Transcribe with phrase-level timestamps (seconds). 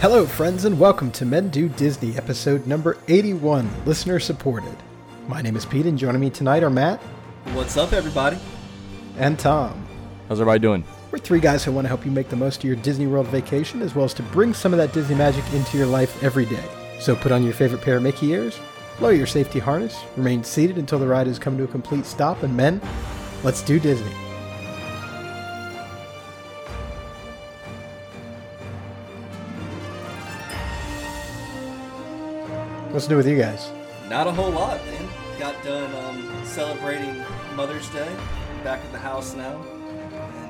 [0.00, 4.76] Hello, friends, and welcome to Men Do Disney, episode number 81, listener supported.
[5.26, 7.00] My name is Pete, and joining me tonight are Matt
[7.54, 8.38] What's up, everybody?
[9.18, 9.86] and Tom.
[10.28, 10.84] How's everybody doing?
[11.10, 13.26] We're three guys who want to help you make the most of your Disney World
[13.28, 16.44] vacation, as well as to bring some of that Disney magic into your life every
[16.44, 16.64] day.
[17.00, 18.58] So put on your favorite pair of Mickey ears,
[19.00, 22.42] lower your safety harness, remain seated until the ride has come to a complete stop,
[22.42, 22.80] and men,
[23.42, 24.12] let's do Disney.
[32.96, 33.70] What's new with you guys?
[34.08, 35.06] Not a whole lot, man.
[35.38, 37.22] Got done um, celebrating
[37.54, 38.10] Mother's Day.
[38.64, 39.62] Back at the house now,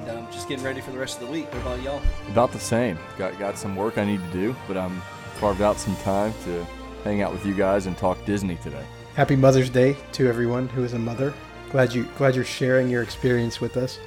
[0.04, 1.52] and um, just getting ready for the rest of the week.
[1.52, 2.00] What about y'all?
[2.28, 3.00] About the same.
[3.18, 5.02] Got got some work I need to do, but I'm
[5.40, 6.64] carved out some time to
[7.02, 8.84] hang out with you guys and talk Disney today.
[9.16, 11.34] Happy Mother's Day to everyone who is a mother.
[11.72, 13.98] Glad you glad you're sharing your experience with us.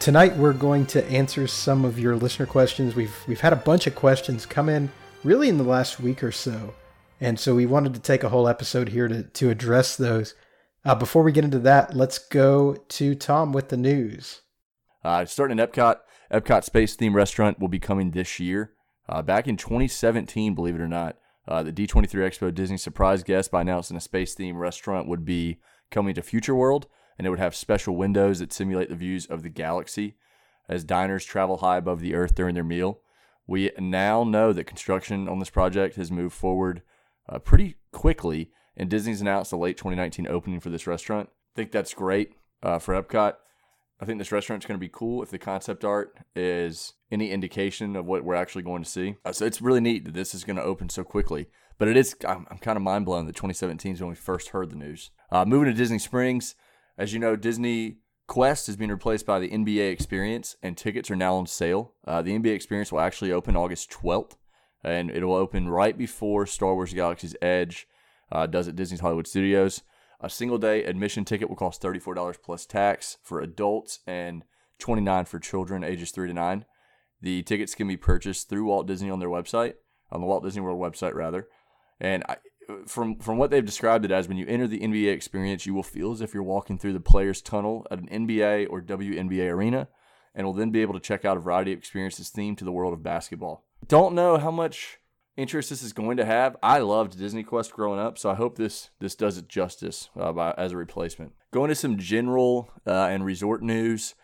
[0.00, 2.94] Tonight we're going to answer some of your listener questions.
[2.94, 4.92] We've we've had a bunch of questions come in
[5.24, 6.74] really in the last week or so.
[7.20, 10.34] And so we wanted to take a whole episode here to to address those.
[10.84, 14.42] Uh, before we get into that, let's go to Tom with the news.
[15.02, 15.96] Uh, starting in Epcot,
[16.32, 18.72] Epcot Space Theme Restaurant will be coming this year.
[19.08, 21.16] Uh, back in 2017, believe it or not,
[21.48, 25.58] uh, the D23 Expo Disney surprise guest by announcing a space theme restaurant would be
[25.90, 26.86] coming to Future World,
[27.16, 30.16] and it would have special windows that simulate the views of the galaxy
[30.68, 33.00] as diners travel high above the Earth during their meal.
[33.46, 36.82] We now know that construction on this project has moved forward
[37.28, 41.28] uh, pretty quickly, and Disney's announced a late 2019 opening for this restaurant.
[41.54, 43.34] I think that's great uh, for Epcot.
[43.98, 47.96] I think this restaurant's going to be cool if the concept art is any indication
[47.96, 49.16] of what we're actually going to see.
[49.24, 51.46] Uh, so it's really neat that this is going to open so quickly.
[51.78, 54.50] But it is, I'm, I'm kind of mind blown that 2017 is when we first
[54.50, 55.10] heard the news.
[55.30, 56.54] Uh, moving to Disney Springs,
[56.98, 61.16] as you know, Disney Quest is being replaced by the NBA Experience, and tickets are
[61.16, 61.92] now on sale.
[62.06, 64.32] Uh, the NBA Experience will actually open August 12th,
[64.86, 67.88] and it will open right before Star Wars Galaxy's Edge
[68.30, 69.82] uh, does at Disney's Hollywood Studios.
[70.20, 74.44] A single day admission ticket will cost $34 plus tax for adults and
[74.80, 76.64] $29 for children ages 3 to 9.
[77.20, 79.74] The tickets can be purchased through Walt Disney on their website,
[80.10, 81.48] on the Walt Disney World website rather.
[81.98, 82.36] And I,
[82.86, 85.82] from from what they've described it as, when you enter the NBA experience, you will
[85.82, 89.88] feel as if you're walking through the players' tunnel at an NBA or WNBA arena,
[90.34, 92.72] and will then be able to check out a variety of experiences themed to the
[92.72, 93.65] world of basketball.
[93.86, 94.98] Don't know how much
[95.36, 96.56] interest this is going to have.
[96.62, 100.32] I loved Disney Quest growing up, so I hope this this does it justice uh,
[100.32, 101.32] by, as a replacement.
[101.52, 104.14] Going to some general uh, and resort news.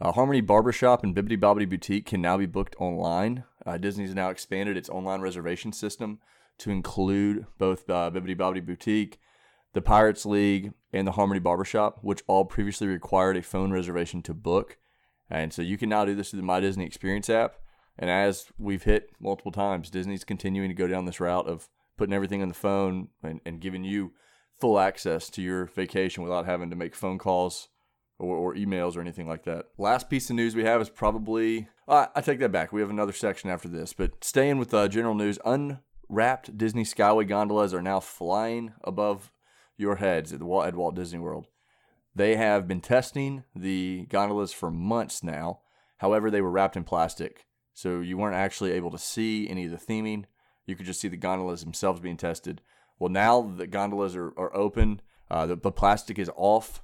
[0.00, 3.44] Uh, Harmony Barbershop and Bibbidi Bobbidi Boutique can now be booked online.
[3.64, 6.18] Uh, Disney's now expanded its online reservation system
[6.58, 9.20] to include both uh, Bibbidi Bobbidi Boutique,
[9.72, 14.34] the Pirates League, and the Harmony Barbershop, which all previously required a phone reservation to
[14.34, 14.78] book.
[15.30, 17.54] And so you can now do this through the My Disney Experience app.
[17.98, 22.14] And as we've hit multiple times, Disney's continuing to go down this route of putting
[22.14, 24.12] everything on the phone and, and giving you
[24.60, 27.68] full access to your vacation without having to make phone calls
[28.18, 29.66] or, or emails or anything like that.
[29.78, 32.72] Last piece of news we have is probably, I take that back.
[32.72, 37.28] We have another section after this, but staying with uh, general news, unwrapped Disney Skyway
[37.28, 39.30] gondolas are now flying above
[39.76, 41.46] your heads at, the Walt, at Walt Disney World.
[42.14, 45.60] They have been testing the gondolas for months now.
[45.98, 47.46] However, they were wrapped in plastic.
[47.74, 50.24] So you weren't actually able to see any of the theming.
[50.66, 52.62] You could just see the gondolas themselves being tested.
[52.98, 56.82] Well, now the gondolas are, are open, uh, the, the plastic is off,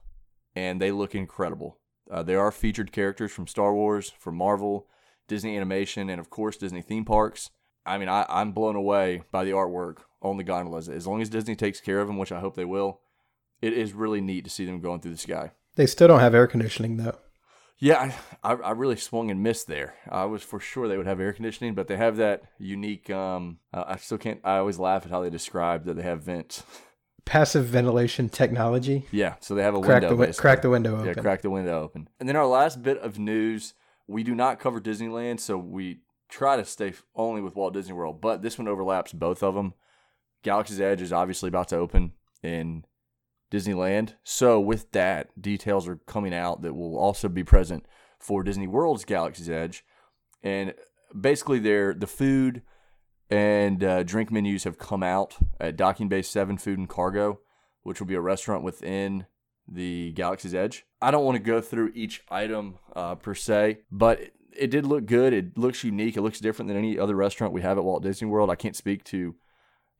[0.56, 1.78] and they look incredible.
[2.10, 4.88] Uh, there are featured characters from Star Wars, from Marvel,
[5.28, 7.50] Disney Animation, and of course Disney theme parks.
[7.86, 10.88] I mean, I, I'm blown away by the artwork on the gondolas.
[10.88, 13.00] As long as Disney takes care of them, which I hope they will,
[13.62, 15.52] it is really neat to see them going through the sky.
[15.76, 17.16] They still don't have air conditioning though.
[17.80, 18.12] Yeah,
[18.44, 19.94] I, I really swung and missed there.
[20.08, 23.08] I was for sure they would have air conditioning, but they have that unique.
[23.08, 24.40] Um, I still can't.
[24.44, 26.62] I always laugh at how they describe that they have vents.
[27.24, 29.06] Passive ventilation technology.
[29.10, 30.16] Yeah, so they have a Crack window.
[30.16, 30.42] the basically.
[30.42, 31.06] crack the window open.
[31.06, 32.08] Yeah, crack the window open.
[32.18, 33.72] And then our last bit of news:
[34.06, 38.20] we do not cover Disneyland, so we try to stay only with Walt Disney World.
[38.20, 39.72] But this one overlaps both of them.
[40.42, 42.12] Galaxy's Edge is obviously about to open
[42.42, 42.84] in
[43.50, 44.14] Disneyland.
[44.24, 47.86] So with that, details are coming out that will also be present
[48.18, 49.84] for Disney World's Galaxy's Edge,
[50.42, 50.74] and
[51.18, 52.62] basically, they're the food
[53.30, 57.40] and uh, drink menus have come out at Docking Bay Seven Food and Cargo,
[57.82, 59.26] which will be a restaurant within
[59.68, 60.84] the Galaxy's Edge.
[61.00, 64.84] I don't want to go through each item uh, per se, but it, it did
[64.84, 65.32] look good.
[65.32, 66.16] It looks unique.
[66.16, 68.50] It looks different than any other restaurant we have at Walt Disney World.
[68.50, 69.36] I can't speak to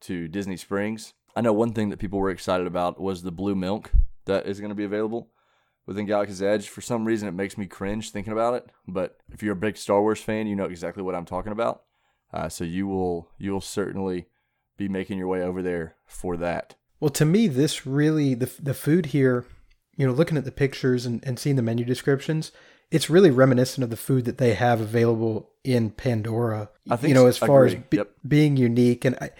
[0.02, 1.14] to Disney Springs.
[1.36, 3.92] I know one thing that people were excited about was the blue milk
[4.26, 5.28] that is going to be available
[5.86, 6.68] within Galaxy's Edge.
[6.68, 8.66] For some reason, it makes me cringe thinking about it.
[8.86, 11.82] But if you're a big Star Wars fan, you know exactly what I'm talking about.
[12.32, 14.26] Uh, so you will you will certainly
[14.76, 16.74] be making your way over there for that.
[17.00, 19.44] Well, to me, this really the the food here,
[19.96, 22.52] you know, looking at the pictures and, and seeing the menu descriptions,
[22.90, 26.70] it's really reminiscent of the food that they have available in Pandora.
[26.88, 28.10] I think you know, as far as be, Yep.
[28.26, 29.30] being unique, and I,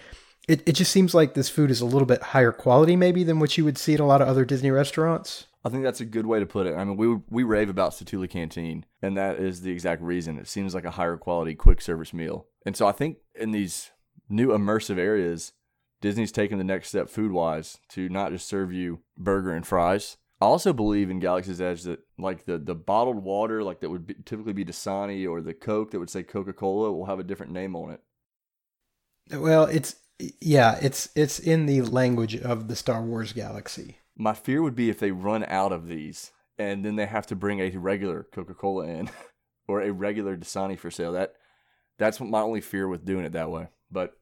[0.51, 3.39] it it just seems like this food is a little bit higher quality, maybe than
[3.39, 5.45] what you would see at a lot of other Disney restaurants.
[5.63, 6.75] I think that's a good way to put it.
[6.75, 10.37] I mean, we we rave about Satu'li Canteen, and that is the exact reason.
[10.37, 12.47] It seems like a higher quality quick service meal.
[12.65, 13.91] And so I think in these
[14.29, 15.53] new immersive areas,
[16.01, 20.17] Disney's taken the next step food wise to not just serve you burger and fries.
[20.41, 24.07] I also believe in Galaxy's Edge that like the the bottled water, like that would
[24.07, 27.23] be, typically be Dasani, or the Coke that would say Coca Cola, will have a
[27.23, 28.01] different name on it.
[29.37, 29.95] Well, it's
[30.39, 33.97] yeah, it's it's in the language of the Star Wars galaxy.
[34.17, 37.35] My fear would be if they run out of these and then they have to
[37.35, 39.09] bring a regular Coca Cola in
[39.67, 41.13] or a regular Dasani for sale.
[41.13, 41.33] That
[41.97, 43.67] that's my only fear with doing it that way.
[43.91, 44.13] But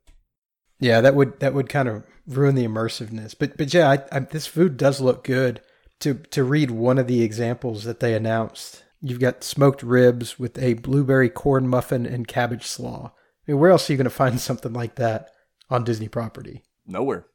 [0.80, 3.36] Yeah, that would that would kind of ruin the immersiveness.
[3.38, 5.62] But but yeah, I, I, this food does look good.
[6.02, 10.58] To to read one of the examples that they announced, you've got smoked ribs with
[10.58, 13.12] a blueberry corn muffin and cabbage slaw.
[13.48, 15.30] I mean, where else are you going to find something like that
[15.70, 16.64] on Disney property?
[16.90, 17.28] nowhere,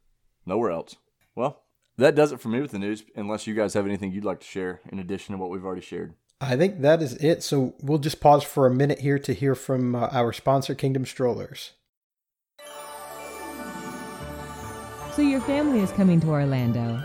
[0.45, 0.95] nowhere else.
[1.35, 1.63] Well,
[1.97, 3.03] that does it for me with the news.
[3.15, 5.81] Unless you guys have anything you'd like to share in addition to what we've already
[5.81, 6.13] shared.
[6.41, 7.43] I think that is it.
[7.43, 11.05] So we'll just pause for a minute here to hear from uh, our sponsor, Kingdom
[11.05, 11.71] Strollers.
[15.13, 17.01] So your family is coming to Orlando.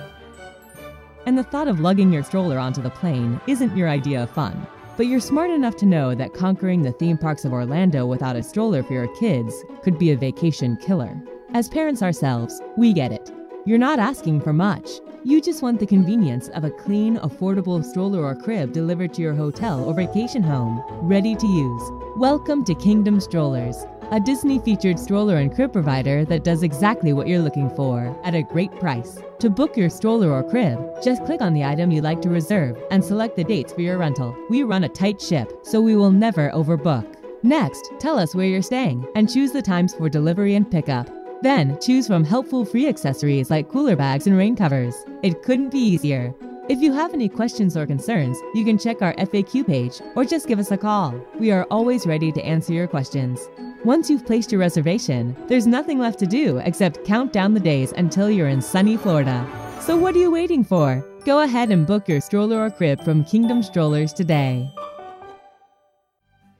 [1.26, 4.66] And the thought of lugging your stroller onto the plane isn't your idea of fun.
[5.00, 8.42] But you're smart enough to know that conquering the theme parks of Orlando without a
[8.42, 11.18] stroller for your kids could be a vacation killer.
[11.54, 13.32] As parents ourselves, we get it.
[13.64, 14.90] You're not asking for much.
[15.24, 19.32] You just want the convenience of a clean, affordable stroller or crib delivered to your
[19.32, 21.82] hotel or vacation home, ready to use.
[22.18, 27.28] Welcome to Kingdom Strollers, a Disney featured stroller and crib provider that does exactly what
[27.28, 29.18] you're looking for at a great price.
[29.38, 32.76] To book your stroller or crib, just click on the item you'd like to reserve
[32.90, 34.36] and select the dates for your rental.
[34.48, 37.16] We run a tight ship, so we will never overbook.
[37.44, 41.08] Next, tell us where you're staying and choose the times for delivery and pickup.
[41.42, 44.94] Then, choose from helpful free accessories like cooler bags and rain covers.
[45.22, 46.34] It couldn't be easier.
[46.68, 50.48] If you have any questions or concerns, you can check our FAQ page or just
[50.48, 51.14] give us a call.
[51.38, 53.48] We are always ready to answer your questions.
[53.84, 57.92] Once you've placed your reservation, there's nothing left to do except count down the days
[57.92, 59.46] until you're in sunny Florida.
[59.80, 61.02] So what are you waiting for?
[61.24, 64.70] Go ahead and book your stroller or crib from Kingdom Strollers today.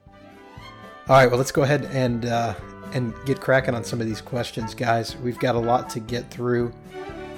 [0.08, 2.54] All right, well, let's go ahead and uh,
[2.94, 5.14] and get cracking on some of these questions, guys.
[5.18, 6.72] We've got a lot to get through,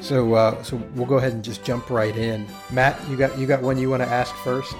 [0.01, 2.47] so uh, so we'll go ahead and just jump right in.
[2.71, 4.77] Matt, you got you got one you want to ask first?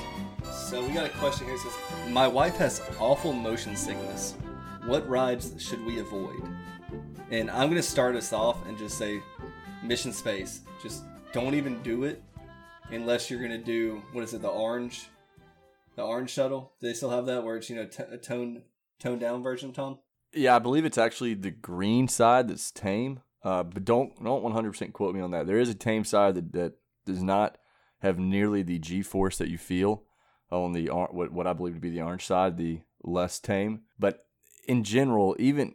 [0.53, 1.57] So we got a question here.
[1.57, 1.73] It says,
[2.11, 4.35] "My wife has awful motion sickness.
[4.87, 6.43] What rides should we avoid?"
[7.31, 9.23] And I'm gonna start us off and just say,
[9.83, 10.61] Mission Space.
[10.83, 12.23] Just don't even do it
[12.91, 14.43] unless you're gonna do what is it?
[14.43, 15.09] The orange,
[15.97, 16.73] the orange shuttle.
[16.81, 18.63] Do they still have that where it's you know t- a toned
[18.99, 19.99] toned down version, Tom?
[20.35, 23.21] Yeah, I believe it's actually the green side that's tame.
[23.43, 25.47] Uh, but don't don't 100% quote me on that.
[25.47, 26.73] There is a tame side that, that
[27.07, 27.59] does not
[28.01, 30.05] have nearly the G force that you feel
[30.51, 33.83] on the what what I believe to be the orange side, the less tame.
[33.99, 34.27] But
[34.67, 35.75] in general, even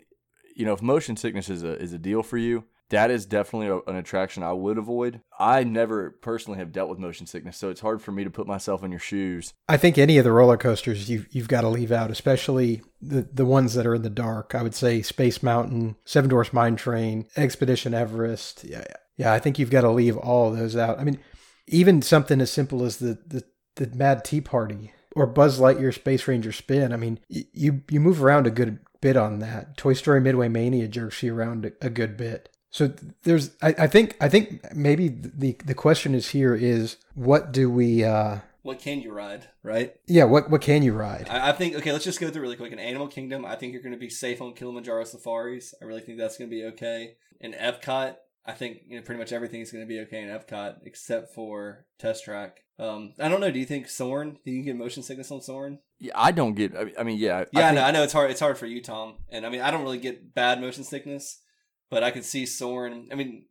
[0.56, 3.68] you know, if motion sickness is a is a deal for you, that is definitely
[3.68, 5.22] a, an attraction I would avoid.
[5.38, 8.48] I never personally have dealt with motion sickness, so it's hard for me to put
[8.48, 9.54] myself in your shoes.
[9.68, 13.28] I think any of the roller coasters you've you've got to leave out, especially the
[13.32, 14.56] the ones that are in the dark.
[14.56, 18.64] I would say Space Mountain, Seven Dwarfs Mine Train, Expedition Everest.
[18.64, 18.86] Yeah,
[19.18, 19.34] yeah.
[19.34, 21.00] I think you've got to leave all those out.
[21.00, 21.20] I mean,
[21.68, 23.44] even something as simple as the the,
[23.76, 26.94] the Mad Tea Party or Buzz Lightyear Space Ranger Spin.
[26.94, 29.76] I mean, you you move around a good bit on that.
[29.78, 32.50] Toy Story Midway Mania jerks you around a, good bit.
[32.70, 32.94] So
[33.24, 37.70] there's, I, I think, I think maybe the the question is here is what do
[37.72, 39.48] we, uh, What can you ride?
[39.64, 39.96] Right.
[40.08, 41.28] yeah, what what can you ride?
[41.30, 41.92] I, I think okay.
[41.92, 42.72] Let's just go through really quick.
[42.72, 45.74] In Animal Kingdom, I think you're going to be safe on Kilimanjaro safaris.
[45.82, 47.16] I really think that's going to be okay.
[47.40, 48.16] In Epcot,
[48.48, 51.34] I think you know pretty much everything is going to be okay in Epcot except
[51.34, 52.62] for Test Track.
[52.80, 53.52] Um, I don't know.
[53.52, 54.38] Do you think Soarin'?
[54.46, 55.80] Do you get motion sickness on Soarin'?
[56.00, 56.76] Yeah, I don't get.
[56.78, 57.84] I mean- I mean, yeah, Yeah, I, think- know.
[57.84, 58.32] I know it's hard.
[58.32, 59.16] It's hard for you, Tom.
[59.30, 61.42] And I mean, I don't really get bad motion sickness,
[61.90, 63.10] but I could see Soarin'.
[63.12, 63.48] I mean,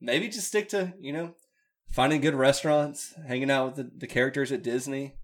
[0.00, 1.34] maybe just stick to you know
[1.90, 5.14] finding good restaurants, hanging out with the, the characters at Disney,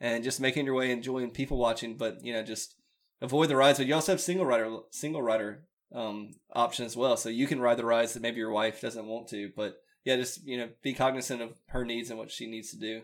[0.00, 1.96] and just making your way, enjoying people watching.
[1.96, 2.74] But you know, just
[3.20, 3.78] avoid the rides.
[3.78, 7.60] But you also have single rider single rider um, option as well, so you can
[7.60, 9.50] ride the rides that maybe your wife doesn't want to.
[9.54, 12.78] But yeah, just you know, be cognizant of her needs and what she needs to
[12.78, 13.02] do.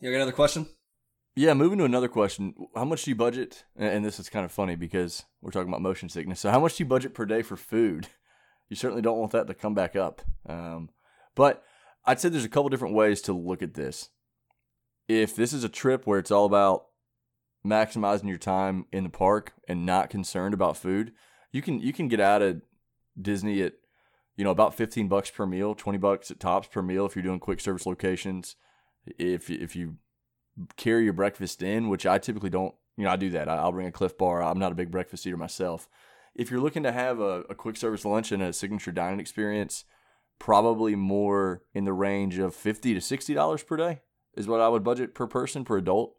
[0.00, 0.66] You got another question?
[1.38, 2.54] Yeah, moving to another question.
[2.74, 3.64] How much do you budget?
[3.76, 6.40] And this is kind of funny because we're talking about motion sickness.
[6.40, 8.08] So, how much do you budget per day for food?
[8.68, 10.22] You certainly don't want that to come back up.
[10.48, 10.90] Um,
[11.36, 11.62] but
[12.04, 14.10] I'd say there's a couple different ways to look at this.
[15.06, 16.86] If this is a trip where it's all about
[17.64, 21.12] maximizing your time in the park and not concerned about food,
[21.56, 22.60] you can you can get out of
[23.20, 23.72] Disney at
[24.36, 27.22] you know about 15 bucks per meal, 20 bucks at tops per meal if you're
[27.22, 28.56] doing quick service locations.
[29.18, 29.96] If if you
[30.76, 33.48] carry your breakfast in, which I typically don't, you know, I do that.
[33.48, 34.42] I'll bring a Clif Bar.
[34.42, 35.88] I'm not a big breakfast eater myself.
[36.34, 39.84] If you're looking to have a, a quick service lunch and a signature dining experience,
[40.38, 44.00] probably more in the range of 50 to 60 dollars per day
[44.36, 46.16] is what I would budget per person per adult.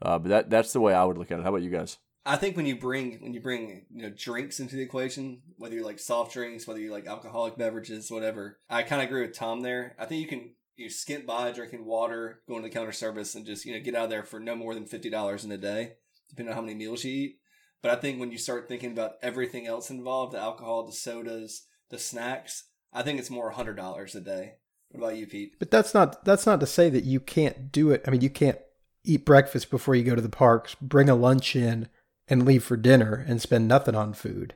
[0.00, 1.42] Uh, but that that's the way I would look at it.
[1.42, 1.98] How about you guys?
[2.24, 5.74] I think when you bring when you bring you know drinks into the equation, whether
[5.74, 9.36] you like soft drinks, whether you like alcoholic beverages, whatever, I kind of agree with
[9.36, 9.96] Tom there.
[9.98, 13.46] I think you can you skip by drinking water, going to the counter service, and
[13.46, 15.58] just you know get out of there for no more than fifty dollars in a
[15.58, 15.92] day,
[16.28, 17.36] depending on how many meals you eat.
[17.82, 21.66] But I think when you start thinking about everything else involved, the alcohol, the sodas,
[21.88, 24.54] the snacks, I think it's more hundred dollars a day.
[24.90, 25.58] What about you, Pete?
[25.58, 28.02] But that's not that's not to say that you can't do it.
[28.06, 28.58] I mean, you can't
[29.04, 31.88] eat breakfast before you go to the parks, bring a lunch in,
[32.30, 34.54] and leave for dinner and spend nothing on food.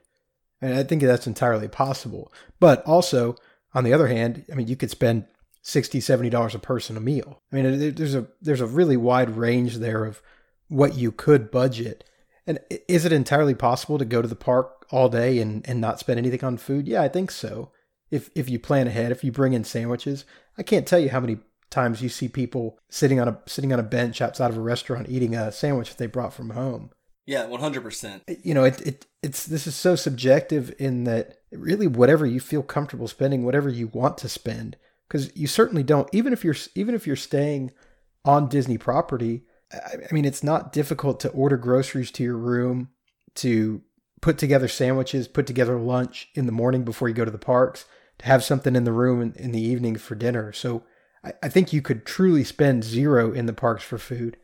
[0.62, 2.32] And I think that's entirely possible.
[2.60, 3.36] But also,
[3.74, 5.26] on the other hand, I mean, you could spend
[5.62, 7.42] 60 70 dollars a person a meal.
[7.52, 10.22] I mean, there's a there's a really wide range there of
[10.68, 12.04] what you could budget.
[12.46, 15.98] And is it entirely possible to go to the park all day and, and not
[15.98, 16.86] spend anything on food?
[16.86, 17.72] Yeah, I think so.
[18.10, 20.24] If if you plan ahead, if you bring in sandwiches,
[20.58, 21.38] I can't tell you how many
[21.70, 25.08] times you see people sitting on a sitting on a bench outside of a restaurant
[25.08, 26.90] eating a sandwich that they brought from home.
[27.26, 28.22] Yeah, one hundred percent.
[28.42, 32.62] You know, it, it it's this is so subjective in that really whatever you feel
[32.62, 34.76] comfortable spending, whatever you want to spend,
[35.08, 36.08] because you certainly don't.
[36.12, 37.72] Even if you're even if you're staying
[38.26, 42.90] on Disney property, I, I mean, it's not difficult to order groceries to your room,
[43.36, 43.82] to
[44.20, 47.86] put together sandwiches, put together lunch in the morning before you go to the parks,
[48.18, 50.52] to have something in the room in, in the evening for dinner.
[50.52, 50.82] So
[51.24, 54.36] I, I think you could truly spend zero in the parks for food.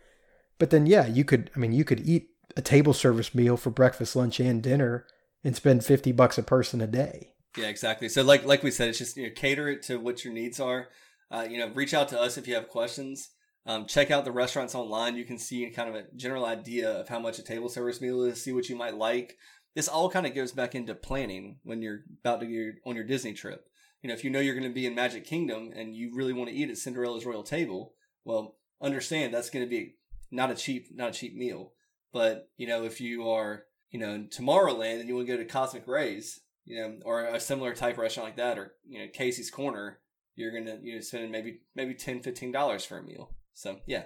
[0.59, 1.51] But then, yeah, you could.
[1.55, 5.07] I mean, you could eat a table service meal for breakfast, lunch, and dinner
[5.43, 7.33] and spend 50 bucks a person a day.
[7.57, 8.09] Yeah, exactly.
[8.09, 10.61] So like like we said, it's just you know, cater it to what your needs
[10.61, 10.89] are.
[11.31, 13.31] Uh, you know, reach out to us if you have questions.
[13.67, 15.17] Um, check out the restaurants online.
[15.17, 18.23] You can see kind of a general idea of how much a table service meal
[18.23, 18.43] is.
[18.43, 19.37] See what you might like.
[19.75, 23.05] This all kind of goes back into planning when you're about to get on your
[23.05, 23.69] Disney trip.
[24.03, 26.33] You know, if you know you're going to be in Magic Kingdom and you really
[26.33, 29.97] want to eat at Cinderella's Royal Table, well, understand that's going to be
[30.31, 31.73] not a cheap not a cheap meal.
[32.13, 35.39] But you know, if you are you know in Tomorrowland and you want to go
[35.39, 39.07] to Cosmic Rays, you know, or a similar type restaurant like that, or you know
[39.13, 39.99] Casey's Corner,
[40.37, 43.31] you're gonna you know spend maybe maybe 10 15 dollars for a meal.
[43.55, 44.05] So yeah,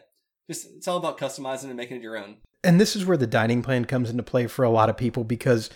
[0.49, 2.37] just it's all about customizing and making it your own.
[2.63, 5.25] And this is where the dining plan comes into play for a lot of people
[5.25, 5.71] because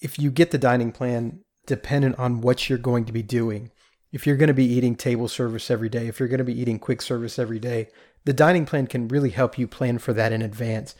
[0.00, 3.70] if you get the dining plan dependent on what you're going to be doing,
[4.12, 6.58] if you're going to be eating table service every day, if you're going to be
[6.58, 7.88] eating quick service every day,
[8.24, 10.94] the dining plan can really help you plan for that in advance.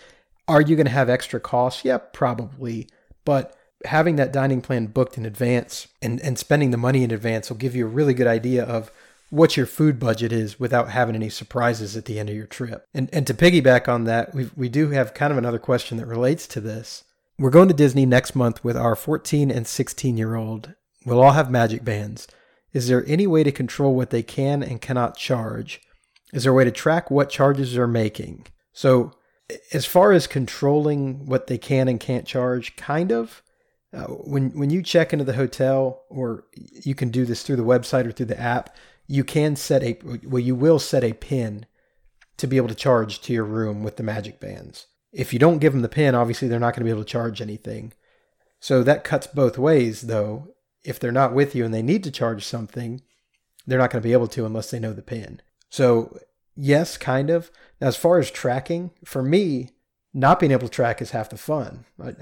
[0.48, 1.84] Are you going to have extra costs?
[1.84, 2.88] Yeah, probably.
[3.24, 7.50] But having that dining plan booked in advance and, and spending the money in advance
[7.50, 8.90] will give you a really good idea of
[9.30, 12.86] what your food budget is without having any surprises at the end of your trip.
[12.94, 16.06] And and to piggyback on that, we we do have kind of another question that
[16.06, 17.04] relates to this.
[17.38, 20.74] We're going to Disney next month with our 14 and 16 year old.
[21.04, 22.26] We'll all have magic bands.
[22.72, 25.80] Is there any way to control what they can and cannot charge?
[26.32, 28.46] Is there a way to track what charges they're making?
[28.72, 29.12] So,
[29.72, 33.42] as far as controlling what they can and can't charge, kind of.
[33.92, 36.44] Uh, when when you check into the hotel, or
[36.84, 38.74] you can do this through the website or through the app,
[39.06, 41.66] you can set a well, you will set a pin
[42.36, 44.86] to be able to charge to your room with the magic bands.
[45.12, 47.10] If you don't give them the pin, obviously they're not going to be able to
[47.10, 47.92] charge anything.
[48.60, 50.54] So that cuts both ways, though.
[50.84, 53.00] If they're not with you and they need to charge something,
[53.66, 55.40] they're not going to be able to unless they know the pin.
[55.70, 56.18] So
[56.56, 57.50] yes, kind of.
[57.80, 59.70] Now, as far as tracking, for me,
[60.14, 61.84] not being able to track is half the fun.
[62.02, 62.14] I,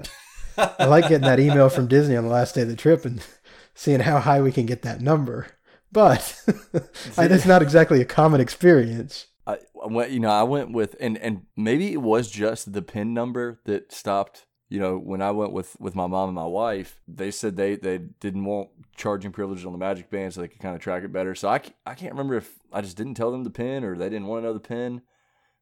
[0.79, 3.25] I like getting that email from Disney on the last day of the trip and
[3.73, 5.47] seeing how high we can get that number.
[5.91, 6.41] But
[7.17, 9.27] it's not exactly a common experience.
[9.47, 13.13] I went, you know, I went with, and and maybe it was just the pin
[13.13, 14.45] number that stopped.
[14.67, 17.75] You know, when I went with with my mom and my wife, they said they
[17.75, 21.03] they didn't want charging privileges on the Magic Band so they could kind of track
[21.03, 21.35] it better.
[21.35, 24.09] So I I can't remember if I just didn't tell them the pin or they
[24.09, 25.01] didn't want to know the pin.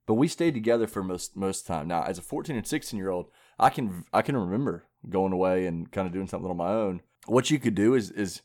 [0.06, 1.88] But we stayed together for most most time.
[1.88, 3.30] Now, as a 14 and 16 year old,
[3.60, 7.02] I can I can remember going away and kind of doing something on my own.
[7.26, 8.42] What you could do is is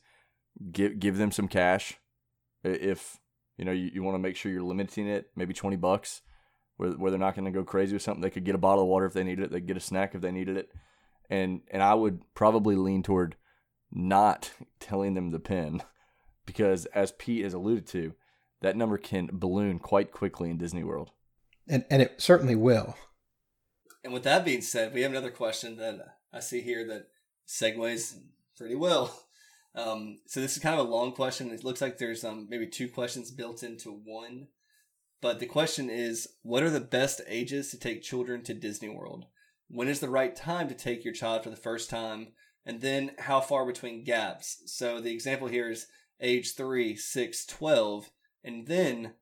[0.71, 1.97] give give them some cash
[2.63, 3.19] if
[3.57, 6.21] you know you, you want to make sure you're limiting it, maybe 20 bucks.
[6.79, 8.21] Where where they're not going to go crazy with something.
[8.21, 9.51] They could get a bottle of water if they needed it.
[9.51, 10.69] They could get a snack if they needed it,
[11.29, 13.35] and and I would probably lean toward
[13.91, 15.83] not telling them the pin
[16.45, 18.13] because as Pete has alluded to,
[18.61, 21.11] that number can balloon quite quickly in Disney World.
[21.67, 22.95] And and it certainly will.
[24.03, 27.07] And with that being said, we have another question that I see here that
[27.45, 28.17] segues
[28.57, 29.25] pretty well.
[29.75, 31.51] Um, so this is kind of a long question.
[31.51, 34.47] It looks like there's um, maybe two questions built into one.
[35.21, 39.25] But the question is, what are the best ages to take children to Disney World?
[39.67, 42.29] When is the right time to take your child for the first time?
[42.65, 44.63] And then how far between gaps?
[44.65, 45.87] So the example here is
[46.21, 48.11] age 3, 6, 12.
[48.43, 49.13] And then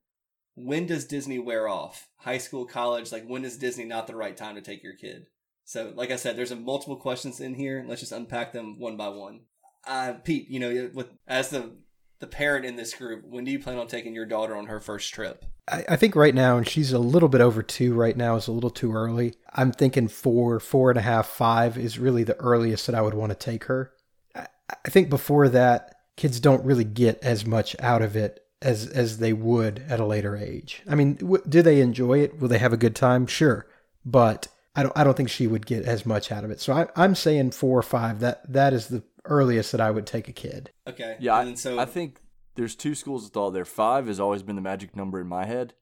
[0.55, 2.09] when does Disney wear off?
[2.17, 5.27] High school, college, like when is Disney not the right time to take your kid?
[5.65, 7.83] So, like I said, there's a multiple questions in here.
[7.85, 9.41] Let's just unpack them one by one.
[9.85, 11.75] Uh, Pete, you know, with as the
[12.19, 14.79] the parent in this group, when do you plan on taking your daughter on her
[14.79, 15.45] first trip?
[15.67, 18.47] I, I think right now, and she's a little bit over two right now, is
[18.47, 19.35] a little too early.
[19.53, 23.13] I'm thinking four, four and a half, five is really the earliest that I would
[23.13, 23.91] want to take her.
[24.35, 24.47] I,
[24.85, 29.19] I think before that, kids don't really get as much out of it as as
[29.19, 30.81] they would at a later age.
[30.89, 32.39] I mean, w- do they enjoy it?
[32.39, 33.27] Will they have a good time?
[33.27, 33.67] Sure,
[34.03, 36.59] but I don't I don't think she would get as much out of it.
[36.59, 38.19] So I, I'm saying four or five.
[38.19, 40.71] That that is the earliest that I would take a kid.
[40.87, 41.17] Okay.
[41.19, 42.19] Yeah, And so I think
[42.55, 43.65] there's two schools of thought there.
[43.65, 45.73] Five has always been the magic number in my head,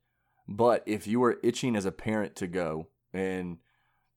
[0.47, 3.57] but if you are itching as a parent to go and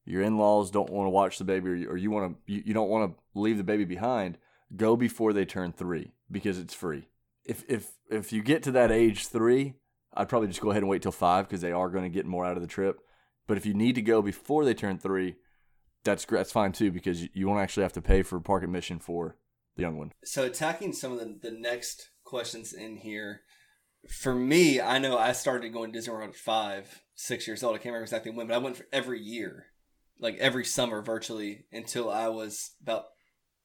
[0.05, 2.63] your in-laws don't want to watch the baby, or you, or you want to, you,
[2.67, 4.39] you don't want to leave the baby behind,
[4.75, 7.09] go before they turn three because it's free.
[7.45, 9.75] If if if you get to that age three,
[10.15, 12.27] I'd probably just go ahead and wait till five because they are going to get
[12.27, 13.01] more out of the trip.
[13.47, 15.37] But if you need to go before they turn three,
[16.05, 16.25] that's.
[16.25, 19.37] That's fine too because you- you won't actually have to pay for park admission for
[19.77, 20.13] the young one.
[20.25, 23.43] so attacking some of the, the next questions in here
[24.09, 27.75] for me i know i started going to disney world at five six years old
[27.75, 29.67] i can't remember exactly when but i went for every year
[30.21, 33.05] like every summer virtually until i was about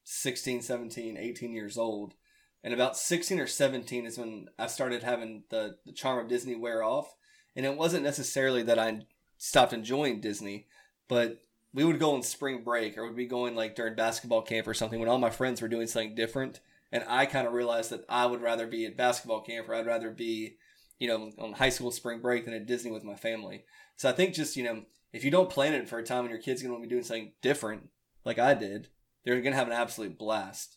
[0.04, 2.14] 16 17 18 years old
[2.62, 6.54] and about 16 or 17 is when i started having the, the charm of disney
[6.56, 7.12] wear off
[7.56, 9.00] and it wasn't necessarily that i
[9.38, 10.66] stopped enjoying disney
[11.08, 11.38] but
[11.74, 14.74] we would go on spring break or would be going like during basketball camp or
[14.74, 16.60] something when all my friends were doing something different.
[16.92, 19.86] And i kind of realized that i would rather be at basketball camp or i'd
[19.86, 20.56] rather be
[21.00, 23.64] you know on high school spring break than at disney with my family.
[23.96, 26.30] So i think just you know if you don't plan it for a time and
[26.30, 27.88] your kid's going to be doing something different
[28.24, 28.88] like i did
[29.24, 30.76] they're going to have an absolute blast.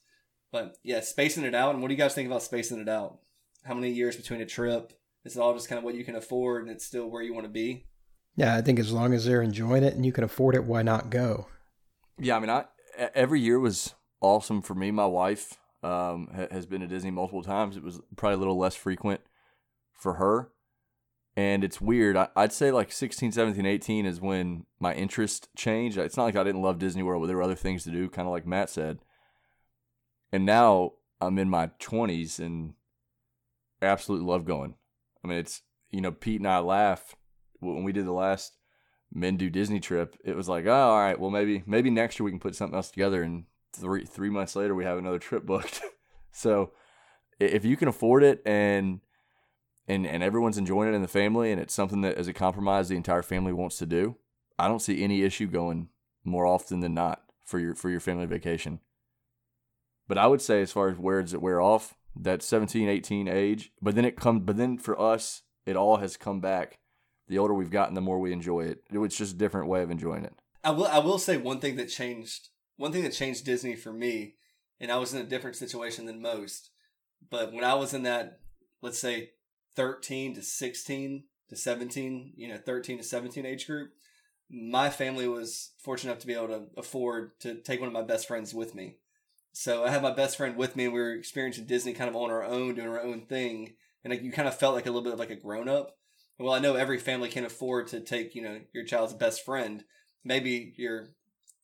[0.52, 3.20] But yeah spacing it out and what do you guys think about spacing it out?
[3.64, 4.94] How many years between a trip?
[5.26, 7.34] Is it all just kind of what you can afford and it's still where you
[7.34, 7.86] want to be
[8.38, 10.84] Yeah, I think as long as they're enjoying it and you can afford it, why
[10.84, 11.48] not go?
[12.20, 12.66] Yeah, I mean, I
[13.14, 14.92] every year was awesome for me.
[14.92, 17.76] My wife um, has been to Disney multiple times.
[17.76, 19.22] It was probably a little less frequent
[19.92, 20.52] for her,
[21.36, 22.16] and it's weird.
[22.16, 25.98] I, I'd say like 16, 17, 18 is when my interest changed.
[25.98, 28.08] It's not like I didn't love Disney World, but there were other things to do,
[28.08, 29.00] kind of like Matt said.
[30.32, 32.76] And now I'm in my 20s and
[33.82, 34.76] absolutely love going.
[35.24, 37.16] I mean, it's you know, Pete and I laugh
[37.60, 38.54] when we did the last
[39.14, 42.26] men do Disney trip, it was like, oh, all right, well maybe maybe next year
[42.26, 45.46] we can put something else together, and three three months later we have another trip
[45.46, 45.82] booked.
[46.32, 46.72] so
[47.40, 49.02] if you can afford it and
[49.88, 52.90] and and everyone's enjoying it in the family, and it's something that as a compromise
[52.90, 54.18] the entire family wants to do,
[54.60, 55.90] I don't see any issue going
[56.24, 58.80] more often than not for your for your family vacation.
[60.08, 63.28] But I would say as far as where does it wear off, that 17, 18
[63.28, 66.80] age, but then it comes but then for us it all has come back
[67.28, 68.84] the older we've gotten, the more we enjoy it.
[68.90, 70.34] It's just a different way of enjoying it.
[70.64, 73.94] I will I will say one thing that changed one thing that changed Disney for
[73.94, 74.36] me,
[74.80, 76.70] and I was in a different situation than most.
[77.30, 78.40] But when I was in that,
[78.82, 79.32] let's say,
[79.76, 83.92] thirteen to sixteen to seventeen, you know, thirteen to seventeen age group,
[84.50, 88.04] my family was fortunate enough to be able to afford to take one of my
[88.04, 88.98] best friends with me.
[89.54, 92.16] So I had my best friend with me, and we were experiencing Disney kind of
[92.16, 94.90] on our own, doing our own thing, and like, you kind of felt like a
[94.90, 95.98] little bit of like a grown up.
[96.40, 99.84] Well, I know every family can afford to take you know your child's best friend,
[100.24, 101.10] maybe your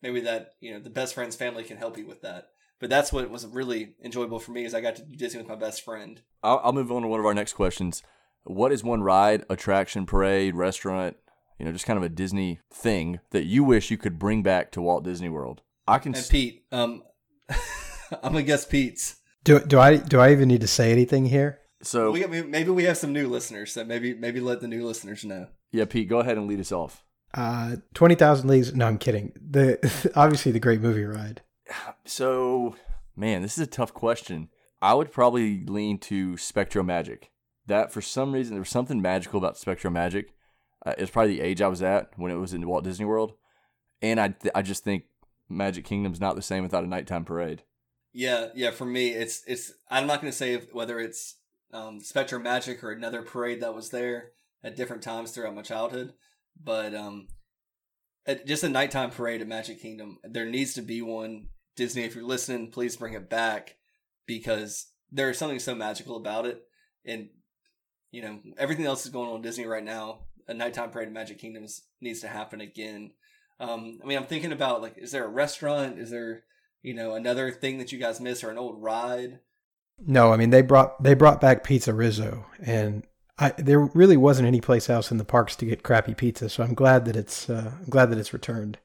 [0.01, 3.13] maybe that you know the best friend's family can help you with that but that's
[3.13, 5.81] what was really enjoyable for me is i got to do disney with my best
[5.81, 8.03] friend I'll, I'll move on to one of our next questions.
[8.43, 11.15] What is one ride, attraction, parade, restaurant,
[11.57, 14.71] you know, just kind of a Disney thing that you wish you could bring back
[14.73, 15.62] to Walt Disney World?
[15.88, 16.13] I can.
[16.15, 17.03] and pete um
[17.49, 21.59] i'm gonna guess pete's Do do I do I even need to say anything here?
[21.84, 24.86] So we got, maybe we have some new listeners so maybe maybe let the new
[24.86, 27.04] listeners know yeah, Pete, go ahead and lead us off.
[27.34, 28.74] Uh, Twenty Thousand Leagues.
[28.76, 29.34] No, I'm kidding.
[29.36, 31.41] The obviously the Great Movie Ride.
[32.06, 32.76] So,
[33.15, 34.50] man, this is a tough question.
[34.82, 37.30] I would probably lean to SpectroMagic.
[37.65, 40.26] That for some reason there was something magical about SpectroMagic.
[40.86, 43.34] Uh, it's probably the age I was at when it was in Walt Disney World,
[44.02, 45.06] and I th- I just think
[45.50, 47.63] Magic Kingdom's not the same without a nighttime parade.
[48.12, 48.72] Yeah, yeah.
[48.72, 49.72] For me, it's it's.
[49.89, 51.38] I'm not going to say if, whether it's
[51.73, 54.31] um, Spectrum Magic or another parade that was there
[54.63, 56.13] at different times throughout my childhood,
[56.62, 57.27] but um,
[58.45, 60.19] just a nighttime parade at Magic Kingdom.
[60.23, 61.47] There needs to be one.
[61.75, 63.77] Disney, if you're listening, please bring it back
[64.27, 66.62] because there is something so magical about it,
[67.03, 67.29] and
[68.12, 70.19] you know everything else is going on Disney right now.
[70.47, 73.12] A nighttime parade at Magic Kingdoms needs to happen again.
[73.59, 75.97] Um, I mean, I'm thinking about like, is there a restaurant?
[75.97, 76.43] Is there
[76.83, 79.39] you know another thing that you guys miss or an old ride?
[79.99, 83.06] No, I mean they brought they brought back PizzeRizzo, and
[83.38, 86.49] I, there really wasn't any place else in the parks to get crappy pizza.
[86.49, 88.77] So I'm glad that it's uh, I'm glad that it's returned.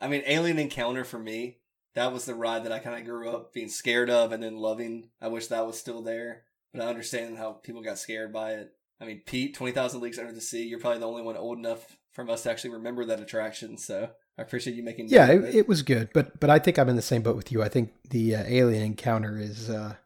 [0.00, 1.58] I mean, Alien Encounter for me,
[1.94, 4.56] that was the ride that I kind of grew up being scared of and then
[4.56, 5.10] loving.
[5.20, 8.72] I wish that was still there, but I understand how people got scared by it.
[9.00, 10.66] I mean, Pete, Twenty Thousand Leagues Under the Sea.
[10.66, 13.78] You're probably the only one old enough from us to actually remember that attraction.
[13.78, 15.08] So I appreciate you making.
[15.08, 17.50] Yeah, it, it, was good, but but I think I'm in the same boat with
[17.50, 17.62] you.
[17.62, 19.96] I think the uh, Alien Encounter is uh,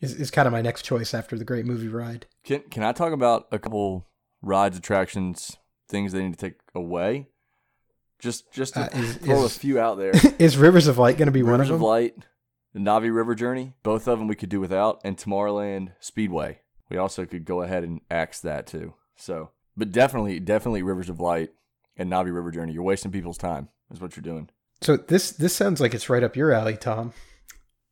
[0.00, 2.26] is is kind of my next choice after the Great Movie Ride.
[2.44, 4.06] Can Can I talk about a couple
[4.42, 5.56] rides, attractions,
[5.88, 7.28] things they need to take away?
[8.18, 10.12] Just just to uh, is, throw is, a few out there.
[10.38, 11.74] is Rivers of Light going to be Rivers one of them?
[11.74, 12.14] Rivers of Light,
[12.72, 16.60] the Na'vi River Journey, both of them we could do without, and Tomorrowland Speedway.
[16.88, 18.94] We also could go ahead and axe that too.
[19.16, 21.50] So, but definitely, definitely Rivers of Light
[21.96, 22.72] and Na'vi River Journey.
[22.72, 23.68] You're wasting people's time.
[23.92, 24.48] Is what you're doing.
[24.80, 27.12] So this this sounds like it's right up your alley, Tom.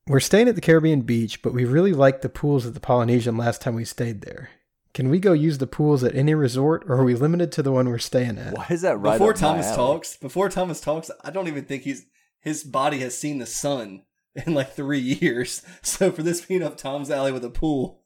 [0.06, 3.38] We're staying at the Caribbean beach, but we really liked the pools at the Polynesian
[3.38, 4.50] last time we stayed there.
[4.92, 7.72] Can we go use the pools at any resort, or are we limited to the
[7.72, 8.54] one we're staying at?
[8.54, 9.14] Why is that right?
[9.14, 12.06] Before Thomas talks, before Thomas talks, I don't even think he's
[12.38, 14.02] his body has seen the sun
[14.34, 15.62] in like three years.
[15.82, 18.02] So for this being up Tom's alley with a pool,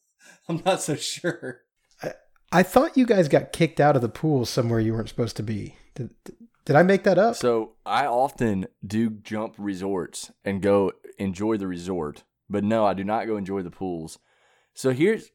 [0.48, 1.62] I'm not so sure.
[2.02, 2.12] I,
[2.52, 5.42] I thought you guys got kicked out of the pool somewhere you weren't supposed to
[5.42, 5.74] be.
[5.94, 6.14] Did,
[6.64, 7.34] did I make that up?
[7.34, 13.04] So I often do jump resorts and go enjoy the resort, but no, I do
[13.04, 14.18] not go enjoy the pools.
[14.74, 15.30] So here's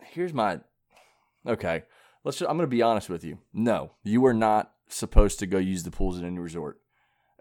[0.00, 0.60] here's my
[1.46, 1.84] okay.
[2.24, 2.38] Let's.
[2.38, 3.38] Just, I'm going to be honest with you.
[3.52, 6.78] No, you are not supposed to go use the pools at any resort.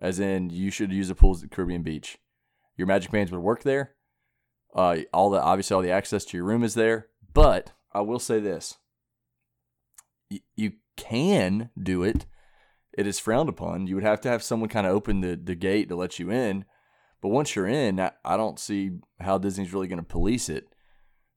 [0.02, 2.18] As in, you should use the pools at Caribbean Beach.
[2.76, 3.92] Your magic bands would work there.
[4.76, 7.08] Uh, all the obviously all the access to your room is there.
[7.34, 8.78] But I will say this:
[10.32, 12.26] y- you can do it.
[12.98, 13.88] It is frowned upon.
[13.88, 16.30] You would have to have someone kind of open the, the gate to let you
[16.32, 16.66] in.
[17.22, 20.74] But once you're in, I don't see how Disney's really going to police it.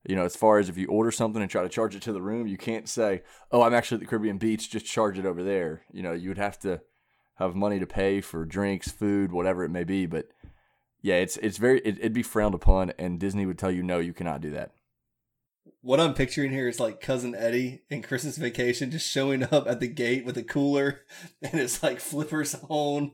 [0.07, 2.13] You know, as far as if you order something and try to charge it to
[2.13, 5.25] the room, you can't say, "Oh, I'm actually at the Caribbean Beach, just charge it
[5.25, 6.83] over there." You know, you would have to
[7.37, 10.07] have money to pay for drinks, food, whatever it may be.
[10.07, 10.29] But
[11.01, 13.99] yeah, it's it's very it, it'd be frowned upon, and Disney would tell you, "No,
[13.99, 14.73] you cannot do that."
[15.81, 19.81] What I'm picturing here is like cousin Eddie in Christmas Vacation just showing up at
[19.81, 21.01] the gate with a cooler,
[21.43, 23.13] and it's like flippers on.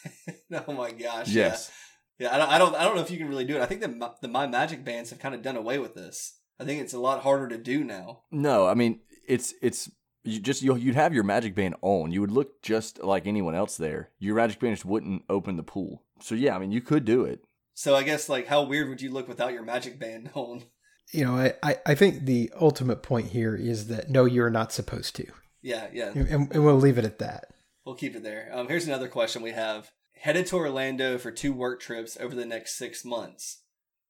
[0.66, 1.28] oh my gosh!
[1.28, 1.70] Yes.
[1.70, 1.74] Yeah.
[2.18, 3.62] Yeah, I don't, I don't, I don't know if you can really do it.
[3.62, 6.38] I think that the My Magic bands have kind of done away with this.
[6.60, 8.22] I think it's a lot harder to do now.
[8.30, 9.90] No, I mean it's it's
[10.22, 12.12] you just you you'd have your Magic band on.
[12.12, 14.10] You would look just like anyone else there.
[14.18, 16.02] Your Magic band just wouldn't open the pool.
[16.20, 17.44] So yeah, I mean you could do it.
[17.74, 20.64] So I guess like how weird would you look without your Magic band on?
[21.12, 24.72] You know, I, I, I think the ultimate point here is that no, you're not
[24.72, 25.26] supposed to.
[25.60, 26.12] Yeah, yeah.
[26.14, 27.46] And, and we'll leave it at that.
[27.84, 28.50] We'll keep it there.
[28.52, 32.46] Um, here's another question we have headed to Orlando for two work trips over the
[32.46, 33.62] next six months.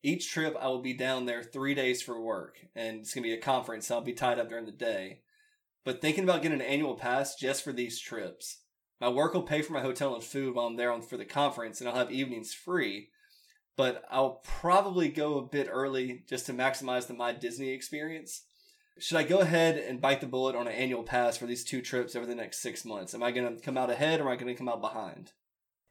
[0.03, 3.29] Each trip, I will be down there three days for work, and it's going to
[3.29, 5.23] be a conference, so I'll be tied up during the day.
[5.85, 8.59] But thinking about getting an annual pass just for these trips.
[9.01, 11.25] My work will pay for my hotel and food while I'm there on, for the
[11.25, 13.09] conference, and I'll have evenings free.
[13.77, 18.43] But I'll probably go a bit early just to maximize the My Disney experience.
[18.99, 21.83] Should I go ahead and bite the bullet on an annual pass for these two
[21.83, 23.15] trips over the next six months?
[23.15, 25.33] Am I going to come out ahead or am I going to come out behind?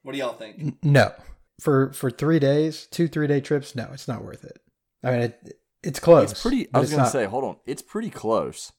[0.04, 0.76] What do y'all think?
[0.84, 1.12] No,
[1.60, 3.76] for for three days, two three day trips.
[3.76, 4.60] No, it's not worth it.
[5.04, 6.32] I mean, it, it's close.
[6.32, 6.68] It's pretty.
[6.74, 8.72] I was gonna not, say, hold on, it's pretty close.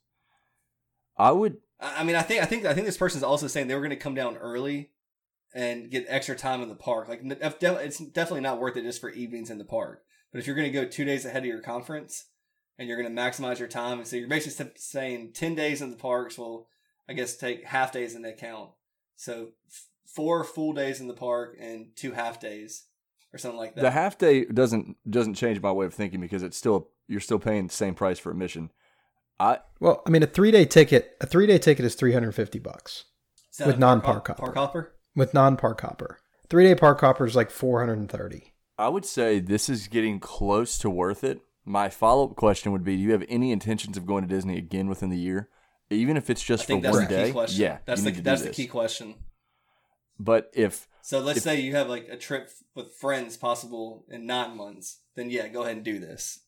[1.16, 1.56] I would.
[1.80, 3.90] I mean, I think I think I think this person's also saying they were going
[3.90, 4.90] to come down early
[5.54, 7.08] and get extra time in the park.
[7.08, 10.02] Like, it's definitely not worth it just for evenings in the park.
[10.32, 12.26] But if you're going to go two days ahead of your conference
[12.76, 15.90] and you're going to maximize your time, and so you're basically saying ten days in
[15.90, 16.68] the parks will,
[17.08, 18.70] I guess, take half days into account.
[19.16, 19.50] So
[20.06, 22.84] four full days in the park and two half days
[23.32, 23.82] or something like that.
[23.82, 27.38] The half day doesn't doesn't change my way of thinking because it's still you're still
[27.38, 28.70] paying the same price for admission.
[29.40, 32.32] I well, I mean, a three day ticket a three day ticket is three hundred
[32.32, 33.04] fifty bucks
[33.64, 34.42] with non park hopper.
[34.42, 36.18] Park hopper with non park hopper.
[36.48, 38.52] Three day park hopper is like four hundred and thirty.
[38.78, 41.40] I would say this is getting close to worth it.
[41.64, 44.58] My follow up question would be: Do you have any intentions of going to Disney
[44.58, 45.48] again within the year?
[45.90, 47.26] even if it's I just for that's one the day.
[47.26, 47.62] key question.
[47.62, 49.14] Yeah, that's the need to do that's the key question.
[50.18, 54.27] But if So let's If- say you have like a trip with friends possible in
[54.27, 56.40] nine months, then yeah, go ahead and do this.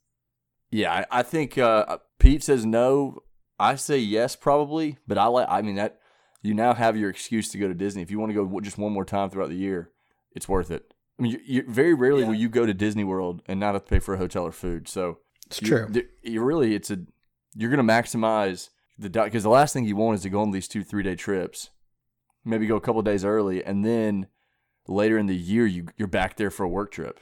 [0.70, 3.22] yeah, I, I think uh, Pete says no.
[3.58, 4.98] I say yes, probably.
[5.06, 5.46] But I like.
[5.50, 5.98] I mean that
[6.42, 8.02] you now have your excuse to go to Disney.
[8.02, 9.90] If you want to go just one more time throughout the year,
[10.32, 10.92] it's worth it.
[11.18, 12.28] I mean, you, you, very rarely Yeah.
[12.28, 14.52] will you go to Disney World and not have to pay for a hotel or
[14.52, 14.86] food.
[14.88, 15.88] So It's you, true.
[15.90, 16.98] th- You really, it's a
[17.54, 20.50] you're going to maximize the because the last thing you want is to go on
[20.50, 21.70] these two three day trips,
[22.46, 24.28] maybe go a couple days early, and then
[24.88, 27.20] later in the year you you're back there for a work trip,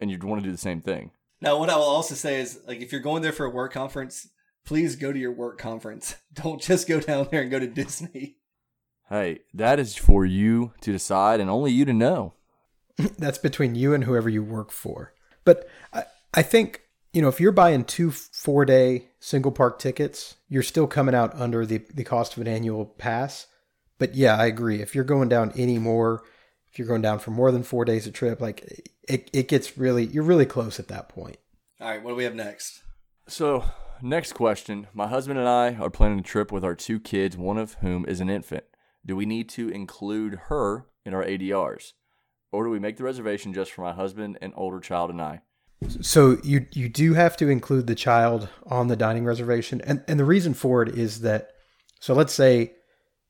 [0.00, 1.10] and you'd want to do the same thing.
[1.40, 3.72] Now, what I will also say is, like, if you're going there for a work
[3.72, 4.28] conference,
[4.64, 6.14] please go to your work conference.
[6.32, 8.36] Don't just go down there and go to Disney.
[9.08, 12.34] Hey, that is for you to decide and only you to know.
[13.18, 15.14] That's between you and whoever you work for.
[15.44, 20.36] But I, I think, you know, if you're buying two four day single park tickets,
[20.48, 23.48] you're still coming out under the, the cost of an annual pass.
[24.02, 24.82] But yeah, I agree.
[24.82, 26.24] If you're going down any more,
[26.72, 29.78] if you're going down for more than four days a trip, like it, it gets
[29.78, 31.36] really, you're really close at that point.
[31.80, 32.82] All right, what do we have next?
[33.28, 33.64] So,
[34.02, 34.88] next question.
[34.92, 38.04] My husband and I are planning a trip with our two kids, one of whom
[38.06, 38.64] is an infant.
[39.06, 41.92] Do we need to include her in our ADRs?
[42.50, 45.42] Or do we make the reservation just for my husband and older child and I?
[46.00, 50.18] So you you do have to include the child on the dining reservation, and and
[50.18, 51.50] the reason for it is that
[52.00, 52.72] so let's say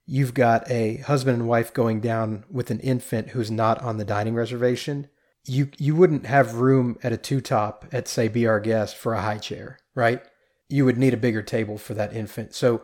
[0.07, 4.05] you've got a husband and wife going down with an infant who's not on the
[4.05, 5.09] dining reservation.
[5.45, 9.15] You you wouldn't have room at a two top at say be our guest for
[9.15, 10.23] a high chair, right?
[10.69, 12.55] You would need a bigger table for that infant.
[12.55, 12.83] So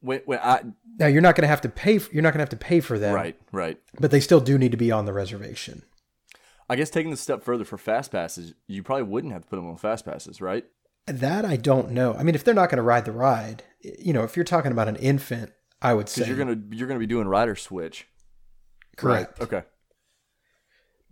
[0.00, 0.62] When, when I
[0.98, 1.98] now you're not going to have to pay.
[1.98, 3.78] For, you're not going to have to pay for them, right, right.
[3.98, 5.82] But they still do need to be on the reservation.
[6.68, 9.56] I guess taking the step further for fast passes, you probably wouldn't have to put
[9.56, 10.64] them on fast passes, right?
[11.06, 12.14] That I don't know.
[12.14, 14.70] I mean, if they're not going to ride the ride, you know, if you're talking
[14.70, 18.06] about an infant, I would say you're gonna you're gonna be doing rider switch.
[18.96, 19.40] correct.
[19.40, 19.62] Okay.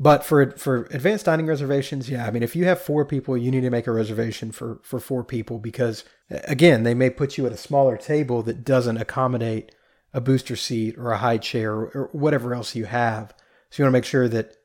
[0.00, 3.50] But for for advanced dining reservations, yeah, I mean, if you have four people, you
[3.50, 7.46] need to make a reservation for for four people because again, they may put you
[7.46, 9.74] at a smaller table that doesn't accommodate
[10.14, 13.34] a booster seat or a high chair or whatever else you have.
[13.70, 14.56] So you want to make sure that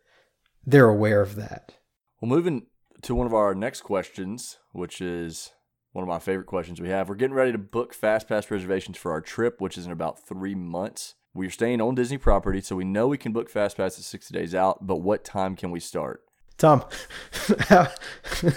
[0.65, 1.73] they're aware of that.
[2.21, 2.67] Well, moving
[3.01, 5.51] to one of our next questions, which is
[5.93, 7.07] one of my favorite questions we have.
[7.07, 10.19] We're getting ready to book fast pass reservations for our trip, which is in about
[10.27, 11.15] three months.
[11.33, 14.53] We're staying on Disney property, so we know we can book fast passes 60 days
[14.53, 16.23] out, but what time can we start?
[16.57, 16.83] Tom,
[17.59, 17.87] how,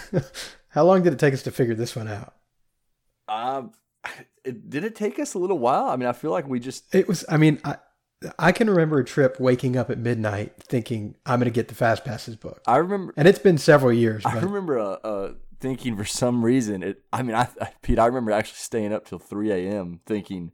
[0.70, 2.34] how long did it take us to figure this one out?
[3.28, 3.72] Um,
[4.44, 5.86] it, did it take us a little while?
[5.86, 7.24] I mean, I feel like we just It was.
[7.28, 7.76] I mean, I
[8.38, 11.74] I can remember a trip waking up at midnight thinking I'm going to get the
[11.74, 14.24] fast passes booked, I remember and it's been several years.
[14.24, 15.32] I remember uh, uh,
[15.66, 17.02] thinking for some reason it.
[17.12, 20.00] I mean, I, I Pete, I remember actually staying up till three a.m.
[20.06, 20.52] thinking,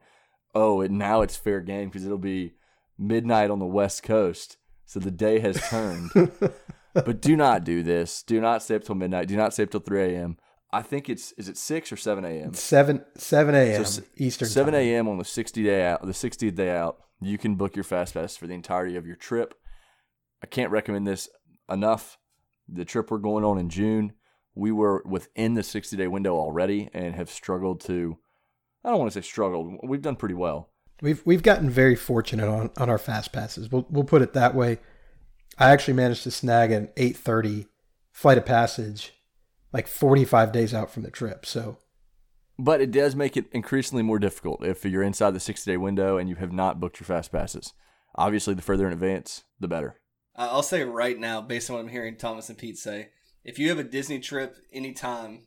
[0.55, 2.55] oh, and now it's fair game because it'll be
[2.99, 6.11] midnight on the West Coast, so the day has turned.
[6.95, 8.23] but do not do this.
[8.23, 9.29] Do not stay up till midnight.
[9.29, 10.39] Do not stay up till three a.m.
[10.73, 12.55] I think it's is it six or seven a.m.
[12.55, 13.85] seven seven a.m.
[13.85, 15.09] So Eastern Seven a.m.
[15.09, 18.35] on the sixty day out, the sixtieth day out, you can book your fast pass
[18.35, 19.55] for the entirety of your trip.
[20.43, 21.29] I can't recommend this
[21.71, 22.17] enough.
[22.67, 24.15] The trip we're going on in June,
[24.55, 28.19] we were within the sixty day window already and have struggled to.
[28.85, 29.79] I don't want to say struggled.
[29.85, 30.71] We've done pretty well.
[31.01, 33.71] We've we've gotten very fortunate on, on our fast passes.
[33.71, 34.79] We'll we'll put it that way.
[35.59, 37.67] I actually managed to snag an eight thirty
[38.13, 39.13] flight of passage,
[39.73, 41.45] like forty five days out from the trip.
[41.47, 41.79] So
[42.59, 46.19] But it does make it increasingly more difficult if you're inside the 60 day window
[46.19, 47.73] and you have not booked your fast passes.
[48.15, 49.97] Obviously, the further in advance, the better.
[50.37, 53.09] I- I'll say right now, based on what I'm hearing Thomas and Pete say,
[53.45, 55.47] if you have a Disney trip anytime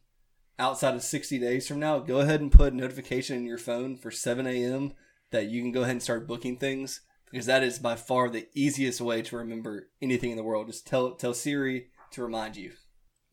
[0.58, 3.98] outside of 60 days from now, go ahead and put a notification in your phone
[3.98, 4.94] for 7 a.m.
[5.32, 8.48] that you can go ahead and start booking things because that is by far the
[8.54, 10.68] easiest way to remember anything in the world.
[10.68, 12.72] Just tell tell Siri to remind you.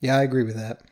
[0.01, 0.83] yeah, I agree with that.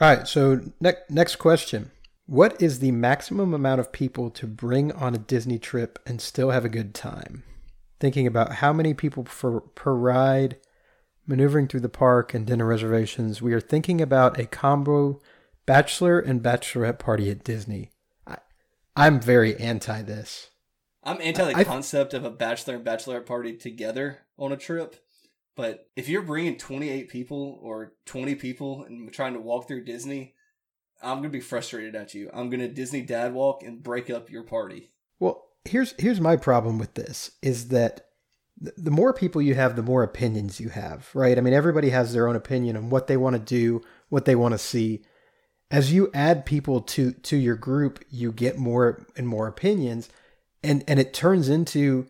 [0.00, 0.28] All right.
[0.28, 1.90] So next next question:
[2.26, 6.50] What is the maximum amount of people to bring on a Disney trip and still
[6.50, 7.42] have a good time?
[7.98, 10.56] Thinking about how many people per, per ride,
[11.32, 15.18] maneuvering through the park, and dinner reservations, we are thinking about a combo
[15.64, 17.90] bachelor and bachelorette party at Disney.
[18.26, 18.36] I,
[18.94, 20.50] I'm very anti this.
[21.02, 24.96] I'm anti the I- concept of a bachelor and bachelorette party together on a trip.
[25.56, 30.34] But if you're bringing 28 people or 20 people and trying to walk through Disney,
[31.02, 32.30] I'm going to be frustrated at you.
[32.32, 34.90] I'm going to Disney dad walk and break up your party.
[35.18, 38.06] Well, here's here's my problem with this is that th-
[38.76, 41.36] the more people you have, the more opinions you have, right?
[41.36, 44.36] I mean, everybody has their own opinion on what they want to do, what they
[44.36, 45.02] want to see.
[45.72, 50.08] as you add people to to your group, you get more and more opinions,
[50.62, 52.06] and and it turns into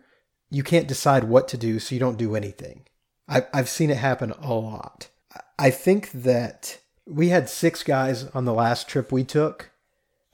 [0.50, 2.82] you can't decide what to do, so you don't do anything.
[3.28, 5.08] I, I've seen it happen a lot.
[5.58, 9.70] I think that we had six guys on the last trip we took,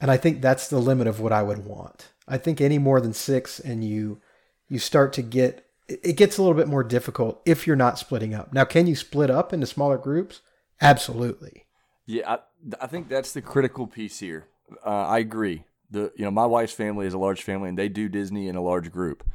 [0.00, 2.08] and I think that's the limit of what I would want.
[2.26, 4.20] I think any more than six, and you
[4.68, 8.34] you start to get it gets a little bit more difficult if you're not splitting
[8.34, 8.52] up.
[8.52, 10.42] Now, can you split up into smaller groups?
[10.80, 11.66] Absolutely.
[12.06, 12.38] Yeah, I,
[12.80, 14.48] I think that's the critical piece here.
[14.84, 15.64] Uh, I agree.
[15.90, 18.56] The you know my wife's family is a large family and they do Disney in
[18.56, 19.26] a large group,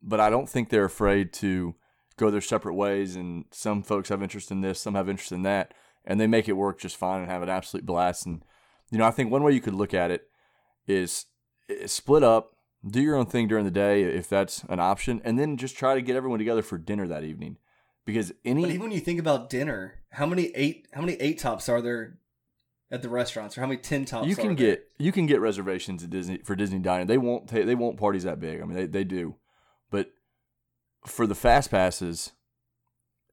[0.00, 1.74] but I don't think they're afraid to
[2.16, 3.16] go their separate ways.
[3.16, 5.74] And some folks have interest in this, some have interest in that,
[6.04, 8.26] and they make it work just fine and have an absolute blast.
[8.26, 8.44] And
[8.90, 10.28] you know I think one way you could look at it
[10.86, 11.26] is,
[11.68, 12.55] is split up,
[12.88, 15.94] do your own thing during the day if that's an option, and then just try
[15.94, 17.58] to get everyone together for dinner that evening.
[18.04, 21.38] Because any But even when you think about dinner, how many eight how many eight
[21.38, 22.18] tops are there
[22.90, 24.28] at the restaurants, or how many ten tops?
[24.28, 27.08] you can get you can get reservations at Disney for Disney dining.
[27.08, 28.60] They won't ta- they won't parties that big.
[28.60, 29.36] I mean they, they do,
[29.90, 30.12] but
[31.04, 32.32] for the fast passes,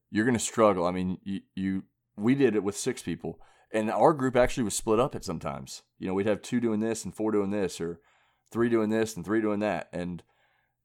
[0.09, 0.85] you're going to struggle.
[0.87, 1.83] I mean you, you
[2.17, 3.39] we did it with six people,
[3.71, 5.83] and our group actually was split up at sometimes.
[5.99, 7.99] You know we'd have two doing this and four doing this, or
[8.53, 10.23] three doing this and three doing that, and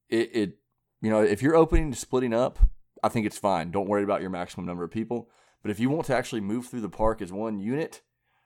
[0.08, 0.58] it, it
[1.00, 2.58] you know if you're opening to splitting up,
[3.02, 3.70] I think it's fine.
[3.70, 5.28] Don't worry about your maximum number of people.
[5.62, 8.02] But if you want to actually move through the park as one unit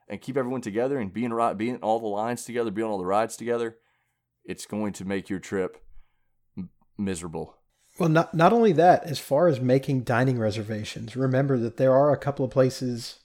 [0.09, 2.83] and keep everyone together and be in right, be in all the lines together, be
[2.83, 3.77] on all the rides together,
[4.45, 5.83] it's going to make your trip
[6.57, 7.57] m- miserable.
[7.99, 12.13] Well, not not only that, as far as making dining reservations, remember that there are
[12.13, 13.21] a couple of places,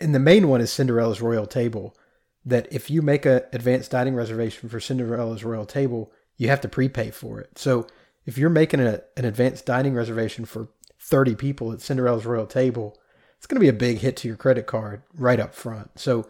[0.00, 1.96] and the main one is Cinderella's Royal Table.
[2.44, 6.68] That if you make a advanced dining reservation for Cinderella's Royal Table, you have to
[6.68, 7.58] prepay for it.
[7.58, 7.86] So
[8.26, 10.68] if you're making a, an advanced dining reservation for
[11.00, 12.98] 30 people at Cinderella's Royal Table,
[13.36, 15.98] it's going to be a big hit to your credit card right up front.
[15.98, 16.26] So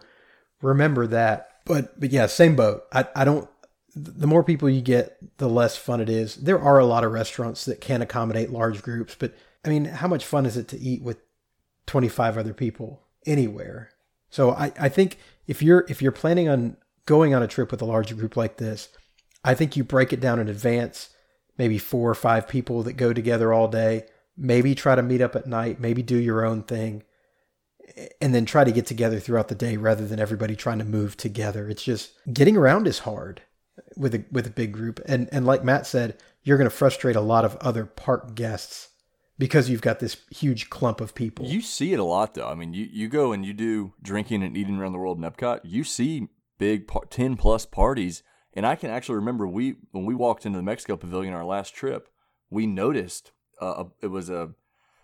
[0.61, 1.49] remember that.
[1.65, 2.83] But but yeah, same boat.
[2.91, 3.49] I, I don't
[3.95, 6.35] the more people you get, the less fun it is.
[6.35, 10.07] There are a lot of restaurants that can accommodate large groups, but I mean, how
[10.07, 11.17] much fun is it to eat with
[11.85, 13.91] 25 other people anywhere?
[14.29, 17.81] So I, I think if you're if you're planning on going on a trip with
[17.81, 18.89] a large group like this,
[19.43, 21.09] I think you break it down in advance,
[21.57, 24.05] maybe four or five people that go together all day,
[24.37, 27.03] maybe try to meet up at night, maybe do your own thing,
[28.21, 31.17] and then try to get together throughout the day rather than everybody trying to move
[31.17, 31.69] together.
[31.69, 33.41] It's just getting around is hard
[33.97, 34.99] with a with a big group.
[35.05, 38.89] And and like Matt said, you're going to frustrate a lot of other park guests
[39.43, 41.45] because you've got this huge clump of people.
[41.45, 42.47] You see it a lot, though.
[42.47, 45.29] I mean, you, you go and you do drinking and eating around the world in
[45.29, 45.59] Epcot.
[45.65, 50.15] You see big par- ten plus parties, and I can actually remember we when we
[50.15, 52.07] walked into the Mexico Pavilion our last trip,
[52.49, 54.51] we noticed uh, it was a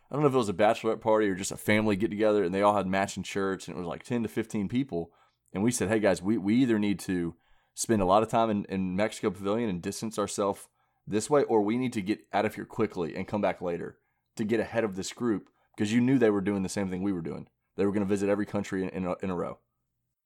[0.10, 2.45] I don't know if it was a bachelorette party or just a family get together,
[2.45, 5.12] and they all had matching shirts, and it was like ten to fifteen people.
[5.52, 7.36] And we said, hey guys, we, we either need to
[7.73, 10.69] spend a lot of time in, in Mexico Pavilion and distance ourselves
[11.06, 13.97] this way, or we need to get out of here quickly and come back later
[14.39, 17.04] to get ahead of this group because you knew they were doing the same thing
[17.04, 17.47] we were doing.
[17.78, 19.60] They were going to visit every country in, in, a, in a row.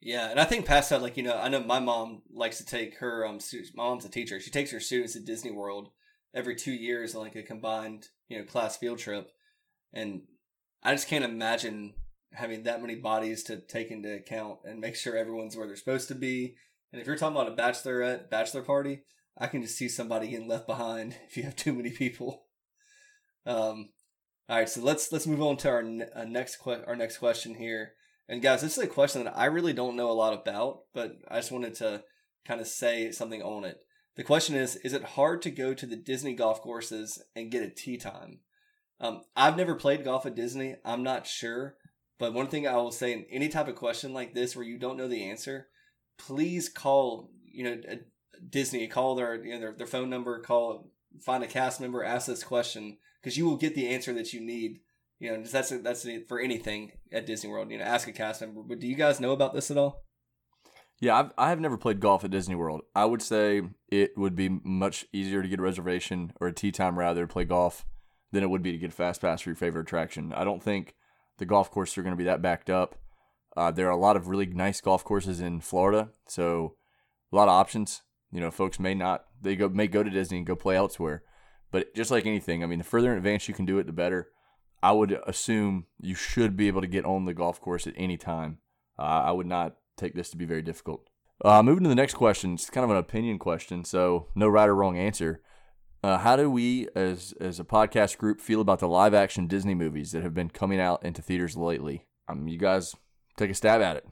[0.01, 2.65] Yeah, and I think past that, like you know, I know my mom likes to
[2.65, 3.39] take her um.
[3.39, 4.39] Students, my mom's a teacher.
[4.39, 5.91] She takes her students to Disney World
[6.33, 9.31] every two years on like a combined you know class field trip,
[9.93, 10.23] and
[10.83, 11.93] I just can't imagine
[12.33, 16.09] having that many bodies to take into account and make sure everyone's where they're supposed
[16.09, 16.55] to be.
[16.91, 19.03] And if you're talking about a bachelorette bachelor party,
[19.37, 22.45] I can just see somebody getting left behind if you have too many people.
[23.45, 23.89] Um,
[24.49, 25.83] all right, so let's let's move on to our
[26.15, 27.93] uh, next que- our next question here.
[28.27, 31.13] And guys, this is a question that I really don't know a lot about, but
[31.29, 32.03] I just wanted to
[32.45, 33.77] kind of say something on it.
[34.15, 37.63] The question is: Is it hard to go to the Disney golf courses and get
[37.63, 38.39] a tee time?
[38.99, 40.75] Um, I've never played golf at Disney.
[40.83, 41.77] I'm not sure,
[42.19, 44.77] but one thing I will say in any type of question like this where you
[44.77, 45.67] don't know the answer,
[46.17, 47.81] please call you know
[48.49, 52.27] Disney, call their you know their, their phone number, call find a cast member, ask
[52.27, 54.81] this question because you will get the answer that you need.
[55.19, 57.71] You know, that's that's for anything at Disney World.
[57.71, 58.61] You know, ask a cast member.
[58.61, 60.03] But do you guys know about this at all?
[60.99, 62.81] Yeah, I've, I have never played golf at Disney World.
[62.95, 66.71] I would say it would be much easier to get a reservation or a tee
[66.71, 67.85] time rather to play golf
[68.31, 70.33] than it would be to get a fast pass for your favorite attraction.
[70.33, 70.95] I don't think
[71.37, 72.95] the golf courses are going to be that backed up.
[73.55, 76.75] Uh, there are a lot of really nice golf courses in Florida, so
[77.31, 78.01] a lot of options.
[78.31, 81.23] You know, folks may not they go may go to Disney and go play elsewhere,
[81.73, 83.91] but just like anything, I mean, the further in advance you can do it, the
[83.91, 84.29] better.
[84.83, 88.15] I would assume you should be able to get on the golf course at any
[88.15, 88.59] time.
[88.99, 91.09] Uh, I would not take this to be very difficult.
[91.43, 94.69] Uh, moving to the next question, it's kind of an opinion question, so no right
[94.69, 95.41] or wrong answer.
[96.03, 99.73] Uh, how do we, as as a podcast group, feel about the live action Disney
[99.73, 102.05] movies that have been coming out into theaters lately?
[102.27, 102.95] Um, you guys
[103.35, 104.07] take a stab at it.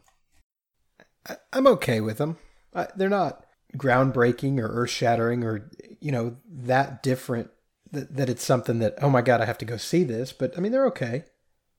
[1.27, 2.37] I, I'm okay with them.
[2.73, 3.45] I, they're not
[3.77, 5.69] groundbreaking or earth shattering or
[5.99, 7.49] you know that different
[7.91, 10.33] that, that it's something that oh my god I have to go see this.
[10.33, 11.25] But I mean they're okay.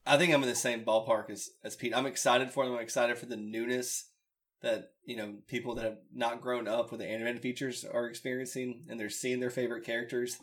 [0.05, 1.97] I think I'm in the same ballpark as as Pete.
[1.97, 2.74] I'm excited for them.
[2.74, 4.09] I'm excited for the newness
[4.62, 8.84] that you know people that have not grown up with the animated features are experiencing,
[8.88, 10.38] and they're seeing their favorite characters.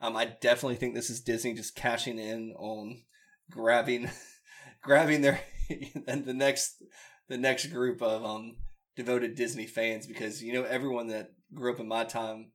[0.00, 3.02] Um, I definitely think this is Disney just cashing in on
[3.50, 4.10] grabbing,
[4.82, 5.40] grabbing their
[6.06, 6.82] and the next
[7.28, 8.56] the next group of um
[9.00, 12.50] devoted Disney fans because you know everyone that grew up in my time,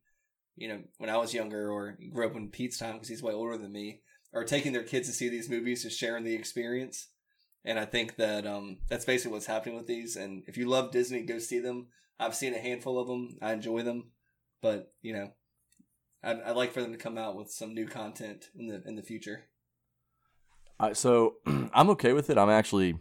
[0.55, 3.33] you know when I was younger or grew up in Pete's time because he's way
[3.33, 7.07] older than me, are taking their kids to see these movies, and sharing the experience.
[7.67, 10.15] And I think that um, that's basically what's happening with these.
[10.15, 11.87] And if you love Disney, go see them.
[12.19, 13.39] I've seen a handful of them.
[13.41, 14.11] I enjoy them,
[14.61, 15.31] but you know,
[16.23, 18.95] I'd, I'd like for them to come out with some new content in the in
[18.95, 19.45] the future.
[20.79, 21.37] Uh, so
[21.73, 22.37] I'm okay with it.
[22.37, 22.99] I'm actually,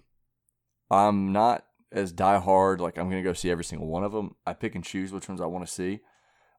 [0.90, 4.34] I'm not as die hard, Like I'm gonna go see every single one of them.
[4.46, 6.00] I pick and choose which ones I want to see.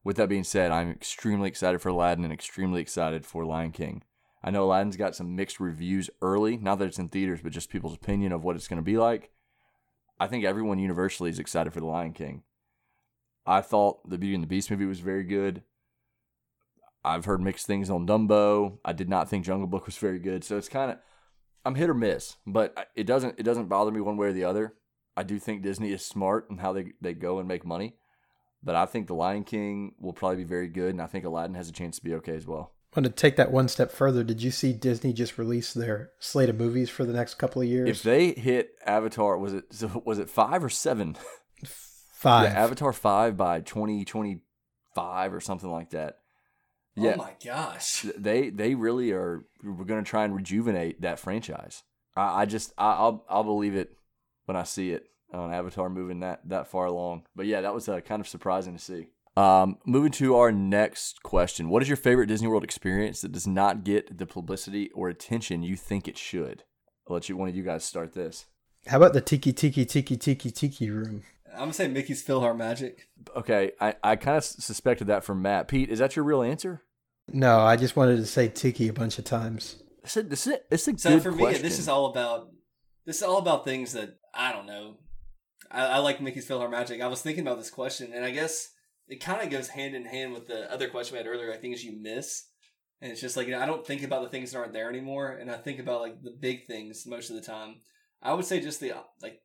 [0.02, 4.02] With that being said, I'm extremely excited for Aladdin and extremely excited for Lion King.
[4.42, 7.70] I know Aladdin's got some mixed reviews early, not that it's in theaters, but just
[7.70, 9.30] people's opinion of what it's going to be like.
[10.20, 12.44] I think everyone universally is excited for The Lion King.
[13.44, 15.62] I thought the Beauty and the Beast movie was very good.
[17.04, 18.78] I've heard mixed things on Dumbo.
[18.84, 20.44] I did not think Jungle Book was very good.
[20.44, 20.98] So it's kind of
[21.64, 24.44] I'm hit or miss, but it doesn't it doesn't bother me one way or the
[24.44, 24.74] other.
[25.16, 27.96] I do think Disney is smart in how they they go and make money,
[28.62, 31.54] but I think The Lion King will probably be very good, and I think Aladdin
[31.54, 32.72] has a chance to be okay as well.
[32.92, 34.24] I want to take that one step further.
[34.24, 37.68] Did you see Disney just release their slate of movies for the next couple of
[37.68, 37.90] years?
[37.90, 39.64] If they hit Avatar, was it
[40.04, 41.16] was it five or seven?
[42.16, 42.50] Five.
[42.50, 44.40] Yeah, Avatar five by twenty twenty
[44.94, 46.20] five or something like that.
[46.96, 47.12] Oh yeah.
[47.14, 48.06] Oh my gosh.
[48.16, 49.44] They they really are.
[49.62, 51.82] We're going to try and rejuvenate that franchise.
[52.16, 53.92] I, I just I, will I'll believe it
[54.46, 57.24] when I see it on Avatar moving that that far along.
[57.34, 59.06] But yeah, that was uh, kind of surprising to see.
[59.36, 61.68] Um, moving to our next question.
[61.68, 65.62] What is your favorite Disney World experience that does not get the publicity or attention
[65.62, 66.64] you think it should?
[67.06, 68.46] I'll let you one of you guys start this.
[68.86, 71.22] How about the Tiki Tiki Tiki Tiki Tiki room?
[71.52, 73.00] I'm gonna say Mickey's PhilharMagic.
[73.34, 75.68] Okay, I, I kind of suspected that from Matt.
[75.68, 76.82] Pete, is that your real answer?
[77.28, 79.82] No, I just wanted to say Tiki a bunch of times.
[80.02, 81.62] This is, this is, it's a so good for me, question.
[81.62, 82.50] this is all about
[83.04, 84.96] this is all about things that I don't know.
[85.70, 87.00] I, I like Mickey's PhilharMagic.
[87.00, 88.70] I was thinking about this question, and I guess
[89.08, 91.52] it kind of goes hand in hand with the other question we had earlier.
[91.52, 92.44] I think is you miss,
[93.00, 94.90] and it's just like you know, I don't think about the things that aren't there
[94.90, 97.76] anymore, and I think about like the big things most of the time.
[98.22, 99.40] I would say just the like,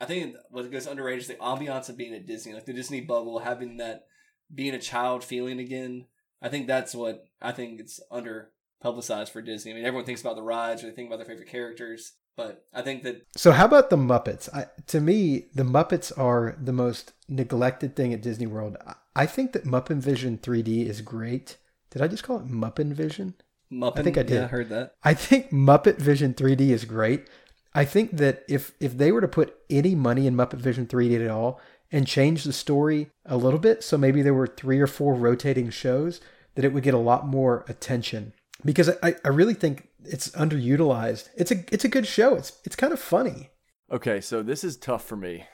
[0.00, 3.00] I think what goes underrated is the ambiance of being at Disney, like the Disney
[3.00, 4.06] bubble, having that
[4.54, 6.06] being a child feeling again.
[6.40, 9.72] I think that's what I think it's under publicized for Disney.
[9.72, 12.12] I mean, everyone thinks about the rides or they think about their favorite characters.
[12.38, 13.26] But I think that.
[13.34, 14.48] So how about the Muppets?
[14.54, 18.76] I, to me, the Muppets are the most neglected thing at Disney World.
[19.16, 21.56] I think that Muppet Vision 3D is great.
[21.90, 23.34] Did I just call it Muppet Vision?
[23.72, 23.98] Muppet.
[23.98, 24.36] I think I did.
[24.36, 24.94] Yeah, I heard that.
[25.02, 27.28] I think Muppet Vision 3D is great.
[27.74, 31.20] I think that if if they were to put any money in Muppet Vision 3D
[31.24, 31.60] at all
[31.90, 35.70] and change the story a little bit, so maybe there were three or four rotating
[35.70, 36.20] shows,
[36.54, 38.32] that it would get a lot more attention.
[38.64, 41.28] Because I, I really think it's underutilized.
[41.36, 42.34] It's a it's a good show.
[42.34, 43.50] It's it's kind of funny.
[43.90, 45.44] Okay, so this is tough for me,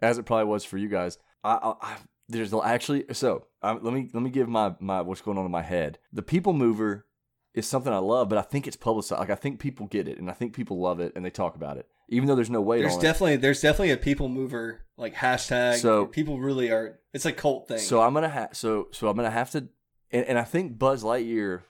[0.00, 1.18] as it probably was for you guys.
[1.42, 1.96] I, I, I
[2.28, 5.50] there's actually so um, let me let me give my my what's going on in
[5.50, 5.98] my head.
[6.12, 7.06] The People Mover
[7.54, 9.20] is something I love, but I think it's publicized.
[9.20, 11.56] Like I think people get it, and I think people love it, and they talk
[11.56, 12.82] about it, even though there's no weight.
[12.82, 13.40] There's definitely it.
[13.40, 15.76] there's definitely a People Mover like hashtag.
[15.76, 17.00] So people really are.
[17.12, 17.78] It's a cult thing.
[17.78, 19.68] So I'm gonna have so so I'm gonna have to,
[20.12, 21.62] and, and I think Buzz Lightyear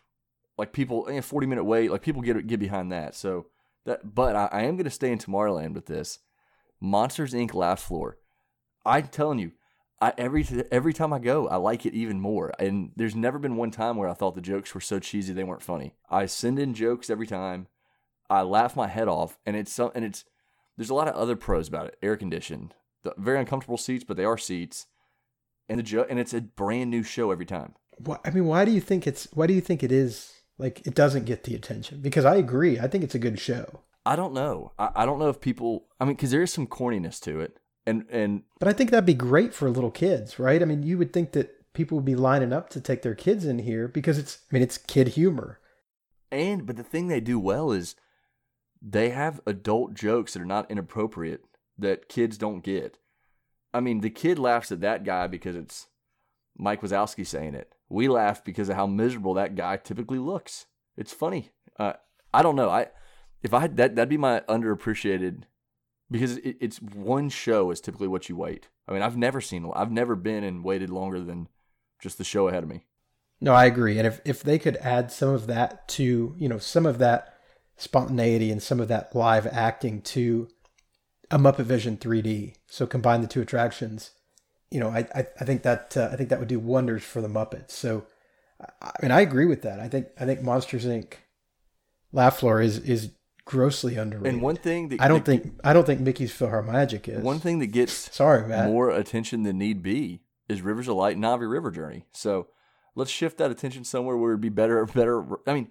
[0.61, 3.17] like people, a forty minute wait, like people get get behind that.
[3.17, 3.47] So
[3.87, 6.19] that, but I, I am going to stay in Tomorrowland with this.
[6.81, 7.55] Monsters Inc.
[7.55, 8.19] laugh floor.
[8.85, 9.53] I'm telling you,
[10.01, 12.53] I every every time I go, I like it even more.
[12.59, 15.45] And there's never been one time where I thought the jokes were so cheesy they
[15.45, 15.95] weren't funny.
[16.09, 17.67] I send in jokes every time.
[18.29, 20.25] I laugh my head off, and it's some and it's
[20.77, 21.99] there's a lot of other pros about it.
[22.03, 24.87] Air conditioned, the very uncomfortable seats, but they are seats,
[25.69, 27.75] and the jo- and it's a brand new show every time.
[28.25, 30.95] I mean, why do you think it's why do you think it is like it
[30.95, 32.79] doesn't get the attention because I agree.
[32.79, 33.81] I think it's a good show.
[34.07, 34.73] I don't know.
[34.79, 35.87] I, I don't know if people.
[35.99, 38.43] I mean, because there is some corniness to it, and and.
[38.59, 40.63] But I think that'd be great for little kids, right?
[40.63, 43.45] I mean, you would think that people would be lining up to take their kids
[43.45, 44.41] in here because it's.
[44.51, 45.59] I mean, it's kid humor.
[46.31, 47.97] And but the thing they do well is,
[48.81, 51.45] they have adult jokes that are not inappropriate
[51.77, 52.99] that kids don't get.
[53.73, 55.87] I mean, the kid laughs at that guy because it's
[56.61, 57.73] Mike Wazowski saying it.
[57.89, 60.67] We laugh because of how miserable that guy typically looks.
[60.97, 61.51] It's funny.
[61.79, 61.95] Uh,
[62.33, 62.71] I don't know.
[62.71, 62.89] I
[63.43, 65.45] if I had that, that'd be my underappreciated
[66.11, 68.69] because it, it's one show is typically what you wait.
[68.87, 71.49] I mean, I've never seen, I've never been and waited longer than
[72.01, 72.85] just the show ahead of me.
[73.41, 73.97] No, I agree.
[73.97, 77.35] And if, if they could add some of that to, you know, some of that
[77.77, 80.49] spontaneity and some of that live acting to
[81.31, 84.11] a Muppet Vision 3D, so combine the two attractions,
[84.71, 87.21] you know, I, I, I think that uh, I think that would do wonders for
[87.21, 87.71] the Muppets.
[87.73, 88.05] So,
[88.81, 89.81] I mean, I agree with that.
[89.81, 91.15] I think I think Monsters Inc.
[92.13, 93.11] Laugh Floor is is
[93.45, 94.35] grossly underrated.
[94.35, 97.23] And one thing that I don't that- think I don't think Mickey's PhilharMagic is.
[97.23, 98.69] one thing that gets Sorry, Matt.
[98.69, 102.07] more attention than need be is Rivers of Light and Na'vi River Journey.
[102.13, 102.49] So
[102.95, 104.85] let's shift that attention somewhere where it'd be better.
[104.87, 105.25] Better.
[105.47, 105.71] I mean,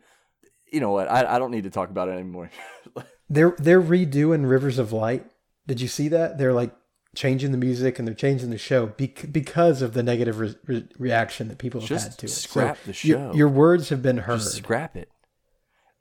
[0.71, 1.09] you know what?
[1.11, 2.49] I, I don't need to talk about it anymore.
[3.31, 5.23] They're they're redoing Rivers of Light.
[5.67, 6.39] Did you see that?
[6.39, 6.73] They're like
[7.15, 10.87] changing the music and they're changing the show bec- because of the negative re- re-
[10.97, 12.29] reaction that people have Just had to it.
[12.29, 13.33] scrap the show.
[13.33, 14.39] Your, words have been heard.
[14.39, 15.09] Just scrap it.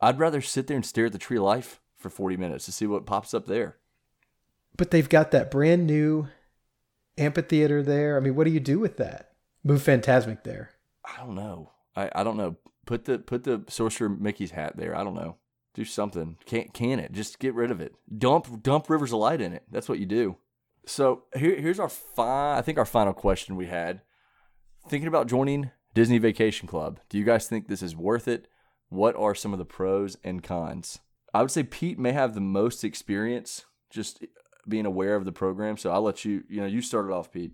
[0.00, 2.72] I'd rather sit there and stare at the tree of life for 40 minutes to
[2.72, 3.76] see what pops up there.
[4.76, 6.28] but they've got that brand new
[7.16, 8.16] amphitheater there.
[8.16, 9.32] I mean, what do you do with that?
[9.64, 10.70] Move Fantasmic there.
[11.04, 11.72] I don't know.
[11.96, 12.56] I, I don't know.
[12.86, 14.96] Put the put the sorcerer Mickey's hat there.
[14.96, 15.36] I don't know.
[15.74, 16.36] Do something.
[16.46, 17.12] Can't can it?
[17.12, 17.94] Just get rid of it.
[18.16, 19.64] Dump dump rivers of light in it.
[19.70, 20.36] That's what you do.
[20.88, 24.00] So here here's our fi- I think our final question we had.
[24.88, 27.00] Thinking about joining Disney Vacation Club.
[27.10, 28.48] Do you guys think this is worth it?
[28.88, 31.00] What are some of the pros and cons?
[31.34, 34.24] I would say Pete may have the most experience just
[34.66, 35.76] being aware of the program.
[35.76, 37.52] So I'll let you, you know, you started off, Pete.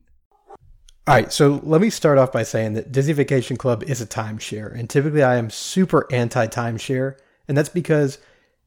[1.06, 4.06] All right, so let me start off by saying that Disney Vacation Club is a
[4.06, 8.18] timeshare, and typically I am super anti timeshare, and that's because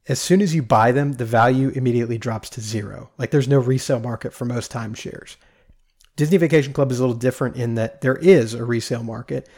[0.06, 3.10] as soon as you buy them, the value immediately drops to zero.
[3.18, 5.36] Like there's no resale market for most timeshares.
[6.16, 9.48] Disney Vacation Club is a little different in that there is a resale market,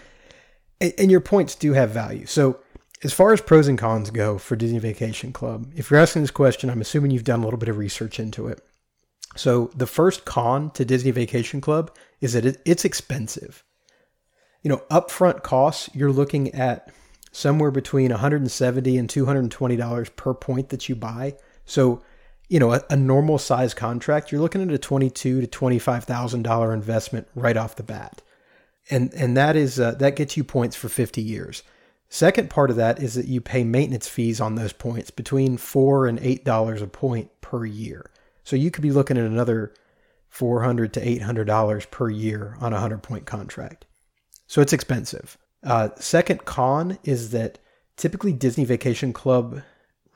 [0.80, 2.26] and, and your points do have value.
[2.26, 2.60] So,
[3.02, 6.30] as far as pros and cons go for Disney Vacation Club, if you're asking this
[6.30, 8.60] question, I'm assuming you've done a little bit of research into it.
[9.36, 13.64] So the first con to Disney Vacation Club is that it, it's expensive.
[14.62, 16.92] You know, upfront costs, you're looking at
[17.32, 21.36] somewhere between 170 and 220 dollars per point that you buy.
[21.64, 22.02] So,
[22.48, 26.42] you know, a, a normal size contract, you're looking at a 22 to 25 thousand
[26.42, 28.22] dollar investment right off the bat,
[28.90, 31.62] and and that is uh, that gets you points for 50 years.
[32.12, 36.08] Second part of that is that you pay maintenance fees on those points between four
[36.08, 38.10] and eight dollars a point per year.
[38.42, 39.72] So you could be looking at another
[40.28, 43.86] four hundred to eight hundred dollars per year on a hundred point contract.
[44.48, 45.38] So it's expensive.
[45.62, 47.58] Uh, second con is that
[47.96, 49.62] typically Disney Vacation Club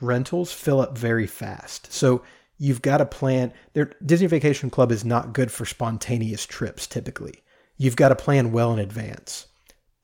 [0.01, 1.93] rentals fill up very fast.
[1.93, 2.23] So
[2.59, 3.53] you've got to plan.
[3.75, 6.87] There, Disney Vacation Club is not good for spontaneous trips.
[6.87, 7.43] Typically,
[7.77, 9.47] you've got to plan well in advance.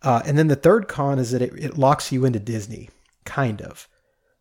[0.02, 2.88] Uh, and then the third con is that it, it locks you into Disney,
[3.24, 3.86] kind of.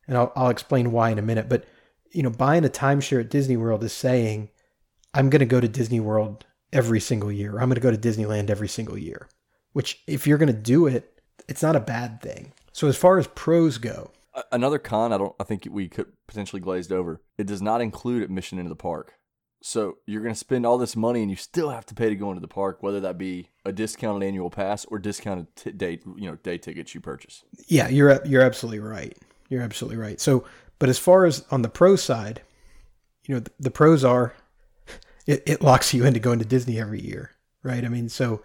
[0.07, 1.49] And I'll, I'll explain why in a minute.
[1.49, 1.65] But
[2.11, 4.49] you know, buying a timeshare at Disney World is saying,
[5.13, 7.51] I'm going to go to Disney World every single year.
[7.59, 9.27] I'm going to go to Disneyland every single year.
[9.79, 12.51] Which, if you're going to do it, it's not a bad thing.
[12.73, 14.11] So as far as pros go,
[14.51, 15.33] Another con, I don't.
[15.39, 17.21] I think we could potentially glazed over.
[17.37, 19.13] It does not include admission into the park.
[19.61, 22.15] So you're going to spend all this money, and you still have to pay to
[22.17, 25.99] go into the park, whether that be a discounted annual pass or discounted t- day,
[26.17, 27.45] you know, day tickets you purchase.
[27.67, 29.17] yeah, you're you're absolutely right.
[29.47, 30.19] You're absolutely right.
[30.19, 30.43] So,
[30.77, 32.41] but as far as on the pro side,
[33.25, 34.35] you know, the, the pros are
[35.25, 37.31] it, it locks you into going to Disney every year,
[37.63, 37.85] right?
[37.85, 38.43] I mean, so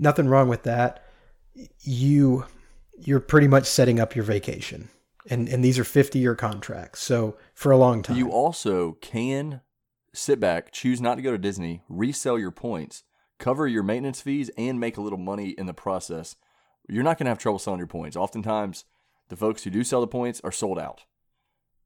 [0.00, 1.04] nothing wrong with that.
[1.80, 2.46] You
[2.98, 4.88] you're pretty much setting up your vacation.
[5.28, 7.00] And and these are 50 year contracts.
[7.00, 8.16] So for a long time.
[8.16, 9.60] You also can
[10.12, 13.04] sit back, choose not to go to Disney, resell your points,
[13.38, 16.36] cover your maintenance fees, and make a little money in the process.
[16.88, 18.16] You're not going to have trouble selling your points.
[18.16, 18.84] Oftentimes,
[19.28, 21.04] the folks who do sell the points are sold out.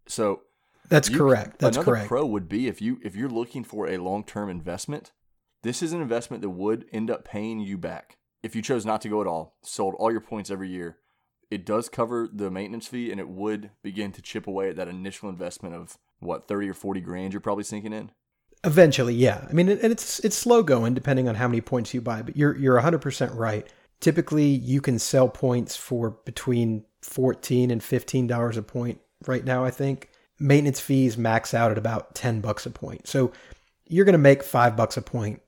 [0.07, 0.43] So
[0.89, 1.59] That's you- correct.
[1.59, 2.09] That's another correct.
[2.09, 5.13] pro would be if you if you're looking for a long term investment.
[5.65, 9.01] This is an investment that would end up paying you back if you chose not
[9.01, 9.57] to go at all.
[9.63, 10.99] Sold all your points every year.
[11.51, 14.89] It does cover the maintenance fee, and it would begin to chip away at that
[14.89, 18.11] initial investment of what thirty or forty grand you're probably sinking in.
[18.63, 19.47] Eventually, yeah.
[19.49, 22.37] I mean, and it's it's slow going depending on how many points you buy, but
[22.37, 23.67] you're you're 100% right.
[24.01, 29.65] Typically, you can sell points for between 14 and 15 dollars a point right now,
[29.65, 30.11] I think.
[30.39, 33.07] Maintenance fees max out at about 10 bucks a point.
[33.07, 33.33] So,
[33.87, 35.41] you're going to make 5 bucks a point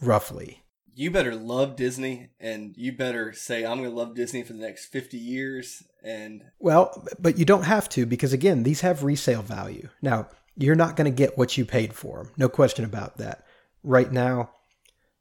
[0.00, 0.62] roughly.
[0.94, 4.58] You better love Disney, and you better say, I'm going to love Disney for the
[4.58, 5.84] next 50 years.
[6.02, 9.88] And Well, but you don't have to because again, these have resale value.
[10.02, 12.32] Now, you're not going to get what you paid for them.
[12.36, 13.44] No question about that.
[13.84, 14.50] Right now,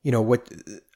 [0.01, 0.51] you know what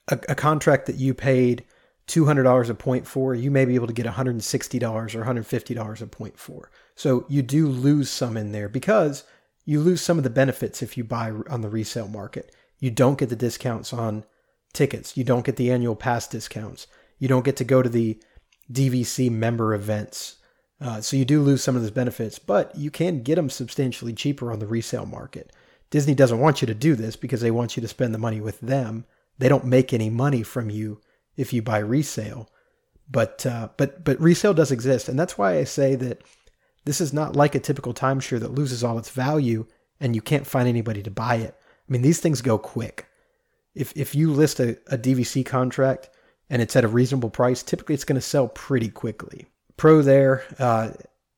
[0.07, 1.63] a, a contract that you paid
[2.07, 6.37] $200 a point for, you may be able to get $160 or $150 a point
[6.37, 6.69] for.
[6.95, 9.23] So you do lose some in there because
[9.65, 12.53] you lose some of the benefits if you buy on the resale market.
[12.81, 14.25] You don't get the discounts on
[14.73, 15.15] tickets.
[15.15, 16.87] You don't get the annual pass discounts.
[17.17, 18.19] You don't get to go to the
[18.69, 20.37] DVC member events.
[20.81, 24.11] Uh, so you do lose some of those benefits, but you can get them substantially
[24.11, 25.53] cheaper on the resale market.
[25.91, 28.41] Disney doesn't want you to do this because they want you to spend the money
[28.41, 29.05] with them.
[29.37, 30.99] They don't make any money from you
[31.37, 32.49] if you buy resale.
[33.09, 36.23] But uh, but but resale does exist, and that's why I say that
[36.85, 39.67] this is not like a typical timeshare that loses all its value
[39.99, 41.55] and you can't find anybody to buy it.
[41.91, 43.07] I mean, these things go quick.
[43.75, 46.09] If if you list a, a DVC contract
[46.49, 49.47] and it's at a reasonable price, typically it's going to sell pretty quickly.
[49.75, 50.91] Pro there, uh,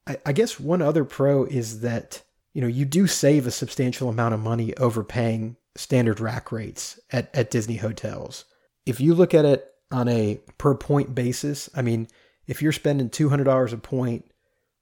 [0.06, 2.22] I, I guess one other pro is that
[2.54, 7.36] you know you do save a substantial amount of money overpaying standard rack rates at,
[7.36, 8.46] at Disney hotels.
[8.86, 12.08] If you look at it on a per point basis, I mean,
[12.46, 14.26] if you're spending $200 a point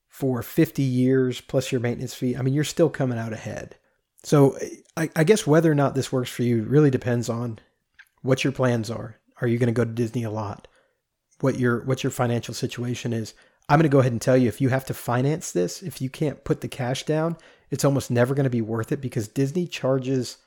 [0.10, 3.78] for 50 years plus your maintenance fee, I mean, you're still coming out ahead.
[4.24, 4.58] So
[4.98, 7.60] I, I guess whether or not this works for you really depends on
[8.22, 9.18] what your plans are.
[9.40, 10.68] Are you going to go to Disney a lot?
[11.40, 13.34] What your what your financial situation is.
[13.68, 16.02] I'm going to go ahead and tell you if you have to finance this, if
[16.02, 17.38] you can't put the cash down,
[17.70, 20.38] it's almost never going to be worth it because Disney charges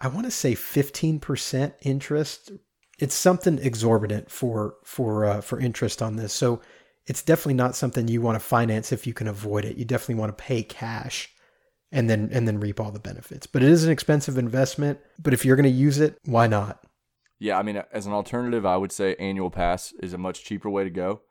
[0.00, 2.52] I want to say 15% interest.
[2.98, 6.32] It's something exorbitant for for uh, for interest on this.
[6.32, 6.60] So
[7.06, 9.76] it's definitely not something you want to finance if you can avoid it.
[9.76, 11.30] You definitely want to pay cash
[11.92, 13.46] and then and then reap all the benefits.
[13.46, 16.84] But it is an expensive investment, but if you're going to use it, why not?
[17.38, 20.68] Yeah, I mean as an alternative, I would say annual pass is a much cheaper
[20.68, 21.22] way to go.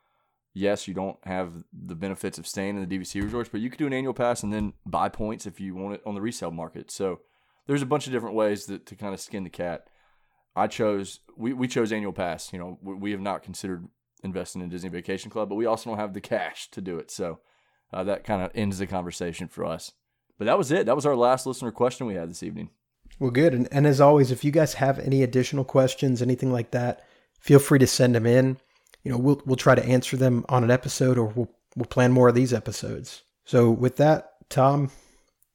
[0.54, 3.78] Yes, you don't have the benefits of staying in the DVC resorts, but you could
[3.78, 6.50] do an annual pass and then buy points if you want it on the resale
[6.50, 6.90] market.
[6.90, 7.20] So
[7.68, 9.84] there's a bunch of different ways that, to kind of skin the cat.
[10.56, 12.52] I chose we, we chose annual pass.
[12.52, 13.88] You know, we, we have not considered
[14.24, 17.12] investing in Disney Vacation Club, but we also don't have the cash to do it.
[17.12, 17.40] So
[17.94, 19.92] uh, that kind of ends the conversation for us.
[20.38, 20.86] But that was it.
[20.86, 22.70] That was our last listener question we had this evening.
[23.20, 23.54] Well, good.
[23.54, 27.04] And, and as always, if you guys have any additional questions, anything like that,
[27.40, 28.58] feel free to send them in.
[29.04, 32.12] You know, we'll we'll try to answer them on an episode, or we'll we'll plan
[32.12, 33.24] more of these episodes.
[33.46, 34.92] So with that, Tom,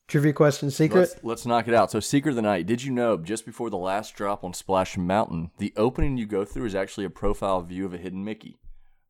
[0.09, 1.01] Trivia question secret?
[1.01, 1.91] Let's, let's, knock it out.
[1.91, 2.67] So, secret of the night.
[2.67, 6.45] Did you know just before the last drop on Splash Mountain, the opening you go
[6.45, 8.59] through is actually a profile view of a hidden Mickey?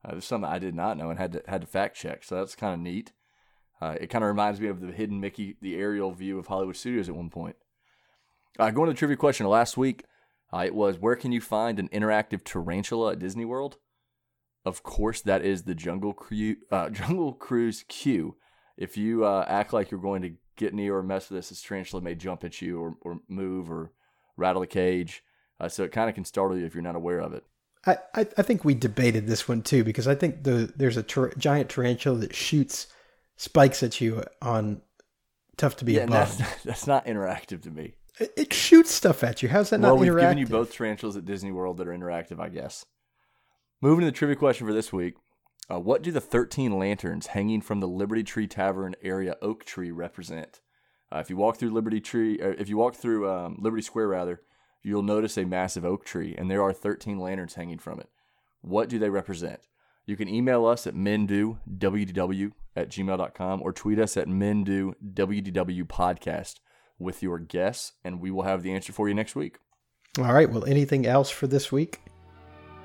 [0.05, 2.23] Uh, there's something I did not know and had to had to fact check.
[2.23, 3.12] So that's kind of neat.
[3.83, 6.76] Uh, it kind of reminds me of the hidden Mickey, the aerial view of Hollywood
[6.76, 7.57] Studios at one point.
[8.57, 10.05] Uh, going to the trivia question last week,
[10.55, 13.78] uh, it was where can you find an interactive tarantula at Disney World?
[14.64, 18.37] Of course, that is the Jungle, Cru- uh, Jungle Cruise queue.
[18.76, 21.61] If you uh, act like you're going to get near or mess with this, this
[21.61, 23.91] tarantula may jump at you or, or move or
[24.37, 25.24] rattle the cage.
[25.59, 27.43] Uh, so it kind of can startle you if you're not aware of it.
[27.85, 31.03] I, I, I think we debated this one too because I think the there's a
[31.03, 32.87] tar- giant tarantula that shoots
[33.43, 34.80] spikes at you on
[35.57, 36.38] tough to be yeah, above.
[36.38, 37.95] That's, that's not interactive to me.
[38.20, 39.49] It, it, shoots stuff at you.
[39.49, 40.07] How's that well, not interactive?
[40.07, 42.86] Well, we've given you both tarantulas at Disney World that are interactive, I guess.
[43.80, 45.14] Moving to the trivia question for this week.
[45.68, 49.90] Uh, what do the 13 lanterns hanging from the Liberty Tree Tavern area oak tree
[49.90, 50.61] represent?
[51.12, 54.09] Uh, if you walk through Liberty Tree, uh, if you walk through um, Liberty Square
[54.09, 54.43] rather,
[54.82, 58.09] you'll notice a massive oak tree, and there are 13 lanterns hanging from it.
[58.61, 59.61] What do they represent?
[60.07, 66.61] You can email us at mendowdw at gmail.com or tweet us at mendowdw podcast
[66.98, 69.59] with your guess, and we will have the answer for you next week.
[70.18, 70.50] All right.
[70.50, 72.00] Well, anything else for this week?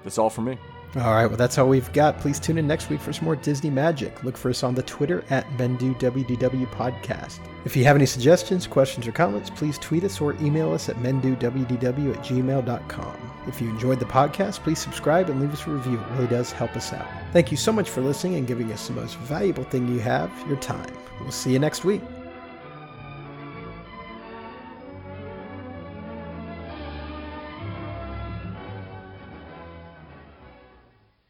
[0.03, 0.57] That's all for me.
[0.95, 2.17] All right, well, that's all we've got.
[2.19, 4.23] Please tune in next week for some more Disney magic.
[4.23, 7.39] Look for us on the Twitter at MenduWDW Podcast.
[7.65, 10.95] If you have any suggestions, questions, or comments, please tweet us or email us at
[10.97, 13.31] MenduWDW at gmail.com.
[13.47, 15.99] If you enjoyed the podcast, please subscribe and leave us a review.
[15.99, 17.07] It really does help us out.
[17.33, 20.31] Thank you so much for listening and giving us the most valuable thing you have
[20.47, 20.89] your time.
[21.19, 22.01] We'll see you next week.